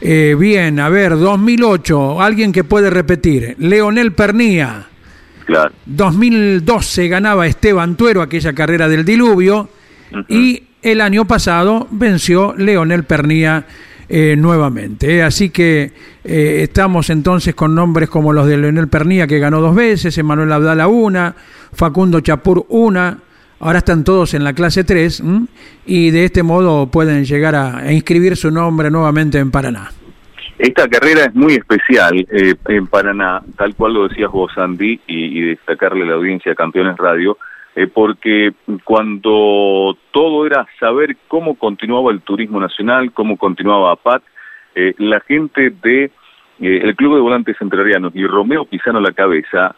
Eh, 0.00 0.34
bien, 0.38 0.80
a 0.80 0.88
ver, 0.88 1.10
2008, 1.18 2.20
alguien 2.22 2.52
que 2.52 2.64
puede 2.64 2.90
repetir. 2.90 3.54
Leonel 3.58 4.12
Pernía. 4.12 4.86
Claro. 5.44 5.72
2012 5.86 7.08
ganaba 7.08 7.46
Esteban 7.46 7.96
Tuero 7.96 8.22
aquella 8.22 8.52
carrera 8.52 8.88
del 8.88 9.04
diluvio 9.04 9.68
y 10.28 10.62
el 10.82 11.00
año 11.00 11.26
pasado 11.26 11.88
venció 11.90 12.54
Leonel 12.56 13.04
Pernía 13.04 13.66
eh, 14.08 14.36
nuevamente. 14.36 15.16
¿eh? 15.16 15.22
Así 15.22 15.50
que 15.50 15.92
eh, 16.24 16.58
estamos 16.62 17.08
entonces 17.08 17.54
con 17.54 17.74
nombres 17.74 18.08
como 18.08 18.32
los 18.32 18.46
de 18.46 18.56
Leonel 18.56 18.88
Pernía 18.88 19.26
que 19.26 19.38
ganó 19.38 19.60
dos 19.60 19.74
veces, 19.74 20.16
Emanuel 20.18 20.52
Abdala 20.52 20.88
una, 20.88 21.34
Facundo 21.72 22.20
Chapur 22.20 22.66
una. 22.68 23.18
Ahora 23.60 23.78
están 23.78 24.02
todos 24.02 24.34
en 24.34 24.42
la 24.42 24.54
clase 24.54 24.82
3 24.82 25.20
¿m? 25.20 25.46
y 25.86 26.10
de 26.10 26.24
este 26.24 26.42
modo 26.42 26.88
pueden 26.88 27.24
llegar 27.24 27.54
a, 27.54 27.78
a 27.78 27.92
inscribir 27.92 28.36
su 28.36 28.50
nombre 28.50 28.90
nuevamente 28.90 29.38
en 29.38 29.52
Paraná. 29.52 29.92
Esta 30.62 30.88
carrera 30.88 31.24
es 31.24 31.34
muy 31.34 31.54
especial 31.54 32.24
eh, 32.30 32.54
en 32.68 32.86
Paraná, 32.86 33.42
tal 33.56 33.74
cual 33.74 33.94
lo 33.94 34.06
decías 34.06 34.30
vos, 34.30 34.56
Andy, 34.56 35.00
y, 35.08 35.40
destacarle 35.40 36.04
a 36.04 36.06
la 36.06 36.14
audiencia 36.14 36.54
Campeones 36.54 36.96
Radio, 36.98 37.36
eh, 37.74 37.88
porque 37.88 38.52
cuando 38.84 39.98
todo 40.12 40.46
era 40.46 40.64
saber 40.78 41.16
cómo 41.26 41.56
continuaba 41.56 42.12
el 42.12 42.20
turismo 42.20 42.60
nacional, 42.60 43.10
cómo 43.10 43.36
continuaba 43.38 43.90
APAT, 43.90 44.22
eh, 44.76 44.94
la 44.98 45.18
gente 45.22 45.70
de 45.70 46.04
eh, 46.04 46.10
el 46.60 46.94
Club 46.94 47.16
de 47.16 47.22
Volantes 47.22 47.56
Entrerrianos 47.60 48.14
y 48.14 48.24
Romeo 48.24 48.64
Pisano 48.64 49.00
La 49.00 49.10
Cabeza 49.10 49.74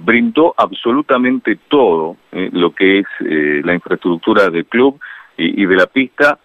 brindó 0.00 0.54
absolutamente 0.56 1.58
todo 1.68 2.16
lo 2.32 2.74
que 2.74 3.00
es 3.00 3.06
la 3.20 3.74
infraestructura 3.74 4.48
del 4.48 4.64
club 4.64 4.98
y, 5.36 5.62
y 5.62 5.66
de 5.66 5.76
la 5.76 5.86
pista 5.86 6.38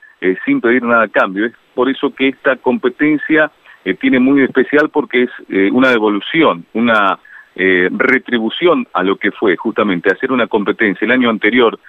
sin 0.45 0.59
pedir 0.59 0.83
nada 0.83 1.03
a 1.03 1.07
cambio. 1.07 1.45
Es 1.45 1.53
por 1.73 1.89
eso 1.89 2.13
que 2.13 2.27
esta 2.27 2.57
competencia 2.57 3.49
eh, 3.85 3.93
tiene 3.95 4.19
muy 4.19 4.41
especial 4.43 4.89
porque 4.89 5.23
es 5.23 5.29
eh, 5.49 5.69
una 5.71 5.89
devolución, 5.89 6.65
una 6.73 7.19
eh, 7.55 7.89
retribución 7.91 8.87
a 8.93 9.03
lo 9.03 9.15
que 9.17 9.31
fue 9.31 9.55
justamente 9.55 10.11
hacer 10.11 10.31
una 10.31 10.47
competencia. 10.47 11.05
El 11.05 11.11
año 11.11 11.29
anterior 11.29 11.79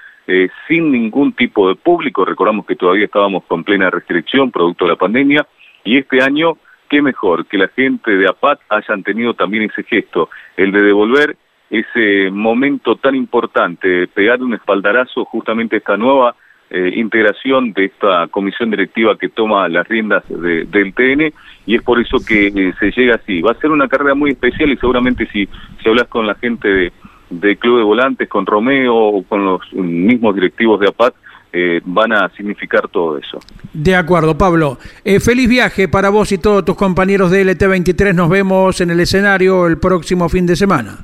sin 0.68 0.92
ningún 0.92 1.32
tipo 1.32 1.68
de 1.68 1.74
público, 1.74 2.24
recordamos 2.24 2.64
que 2.64 2.76
todavía 2.76 3.06
estábamos 3.06 3.42
con 3.48 3.64
plena 3.64 3.90
restricción 3.90 4.52
producto 4.52 4.84
de 4.84 4.92
la 4.92 4.96
pandemia, 4.96 5.44
y 5.82 5.96
este 5.96 6.22
año, 6.22 6.56
qué 6.88 7.02
mejor 7.02 7.46
que 7.46 7.58
la 7.58 7.66
gente 7.66 8.16
de 8.16 8.28
APAT 8.28 8.60
hayan 8.68 9.02
tenido 9.02 9.34
también 9.34 9.64
ese 9.64 9.82
gesto, 9.82 10.30
el 10.56 10.70
de 10.70 10.82
devolver 10.82 11.36
ese 11.68 12.30
momento 12.30 12.94
tan 12.94 13.16
importante, 13.16 14.06
pegar 14.06 14.40
un 14.40 14.54
espaldarazo 14.54 15.24
justamente 15.24 15.74
a 15.74 15.78
esta 15.78 15.96
nueva 15.96 16.36
eh, 16.70 16.92
integración 16.96 17.72
de 17.72 17.86
esta 17.86 18.28
comisión 18.28 18.70
directiva 18.70 19.18
que 19.18 19.28
toma 19.28 19.68
las 19.68 19.86
riendas 19.88 20.22
de- 20.28 20.64
del 20.66 20.94
TN 20.94 21.32
y 21.66 21.74
es 21.74 21.82
por 21.82 22.00
eso 22.00 22.18
que 22.26 22.46
eh, 22.46 22.72
se 22.78 22.90
llega 22.92 23.16
así. 23.16 23.40
Va 23.42 23.52
a 23.52 23.54
ser 23.60 23.70
una 23.70 23.88
carrera 23.88 24.14
muy 24.14 24.30
especial 24.30 24.70
y 24.70 24.76
seguramente 24.76 25.26
si, 25.32 25.48
si 25.82 25.88
hablas 25.88 26.06
con 26.08 26.26
la 26.26 26.34
gente 26.36 26.92
de, 27.30 27.56
Club 27.56 27.78
de 27.78 27.84
Volantes, 27.84 28.28
con 28.28 28.46
Romeo 28.46 28.94
o 28.96 29.22
con 29.24 29.44
los 29.44 29.60
mismos 29.72 30.34
directivos 30.34 30.78
de 30.80 30.88
APAT, 30.88 31.14
eh, 31.52 31.80
van 31.84 32.12
a 32.12 32.28
significar 32.30 32.86
todo 32.88 33.18
eso. 33.18 33.40
De 33.72 33.94
acuerdo, 33.96 34.38
Pablo. 34.38 34.78
Feliz 35.20 35.48
viaje 35.48 35.88
para 35.88 36.08
vos 36.10 36.30
y 36.32 36.38
todos 36.38 36.64
tus 36.64 36.76
compañeros 36.76 37.30
de 37.32 37.44
LT23. 37.44 38.14
Nos 38.14 38.28
vemos 38.30 38.80
en 38.80 38.90
el 38.90 39.00
escenario 39.00 39.66
el 39.66 39.78
próximo 39.78 40.28
fin 40.28 40.46
de 40.46 40.54
semana. 40.56 40.98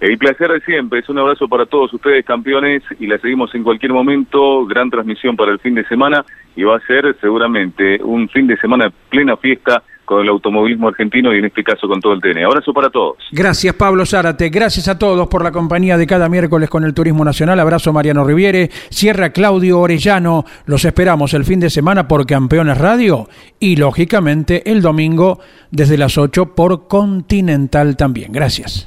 El 0.00 0.18
placer 0.18 0.50
de 0.50 0.60
siempre, 0.60 1.00
es 1.00 1.08
un 1.08 1.18
abrazo 1.18 1.48
para 1.48 1.66
todos 1.66 1.92
ustedes 1.92 2.24
campeones 2.24 2.82
y 3.00 3.06
la 3.06 3.18
seguimos 3.18 3.54
en 3.54 3.62
cualquier 3.62 3.92
momento, 3.92 4.66
gran 4.66 4.90
transmisión 4.90 5.36
para 5.36 5.52
el 5.52 5.58
fin 5.58 5.74
de 5.74 5.84
semana 5.86 6.24
y 6.54 6.64
va 6.64 6.76
a 6.76 6.80
ser 6.80 7.16
seguramente 7.20 8.02
un 8.02 8.28
fin 8.28 8.46
de 8.46 8.56
semana 8.58 8.92
plena 9.08 9.36
fiesta 9.36 9.82
con 10.06 10.22
el 10.22 10.28
automovilismo 10.28 10.88
argentino 10.88 11.34
y 11.34 11.38
en 11.38 11.46
este 11.46 11.64
caso 11.64 11.88
con 11.88 12.00
todo 12.00 12.12
el 12.12 12.20
TN. 12.20 12.44
Abrazo 12.44 12.72
para 12.72 12.88
todos. 12.88 13.16
Gracias, 13.32 13.74
Pablo 13.74 14.06
Zárate. 14.06 14.48
Gracias 14.50 14.88
a 14.88 14.98
todos 14.98 15.26
por 15.28 15.42
la 15.42 15.50
compañía 15.50 15.98
de 15.98 16.06
cada 16.06 16.28
miércoles 16.28 16.70
con 16.70 16.84
el 16.84 16.94
Turismo 16.94 17.24
Nacional. 17.24 17.58
Abrazo, 17.58 17.92
Mariano 17.92 18.24
Riviere. 18.24 18.70
Cierra 18.90 19.30
Claudio 19.30 19.80
Orellano. 19.80 20.44
Los 20.66 20.84
esperamos 20.84 21.34
el 21.34 21.44
fin 21.44 21.60
de 21.60 21.70
semana 21.70 22.06
por 22.06 22.24
Campeones 22.24 22.78
Radio 22.78 23.28
y, 23.58 23.76
lógicamente, 23.76 24.70
el 24.70 24.80
domingo 24.80 25.40
desde 25.70 25.98
las 25.98 26.16
8 26.16 26.54
por 26.54 26.86
Continental 26.86 27.96
también. 27.96 28.32
Gracias. 28.32 28.86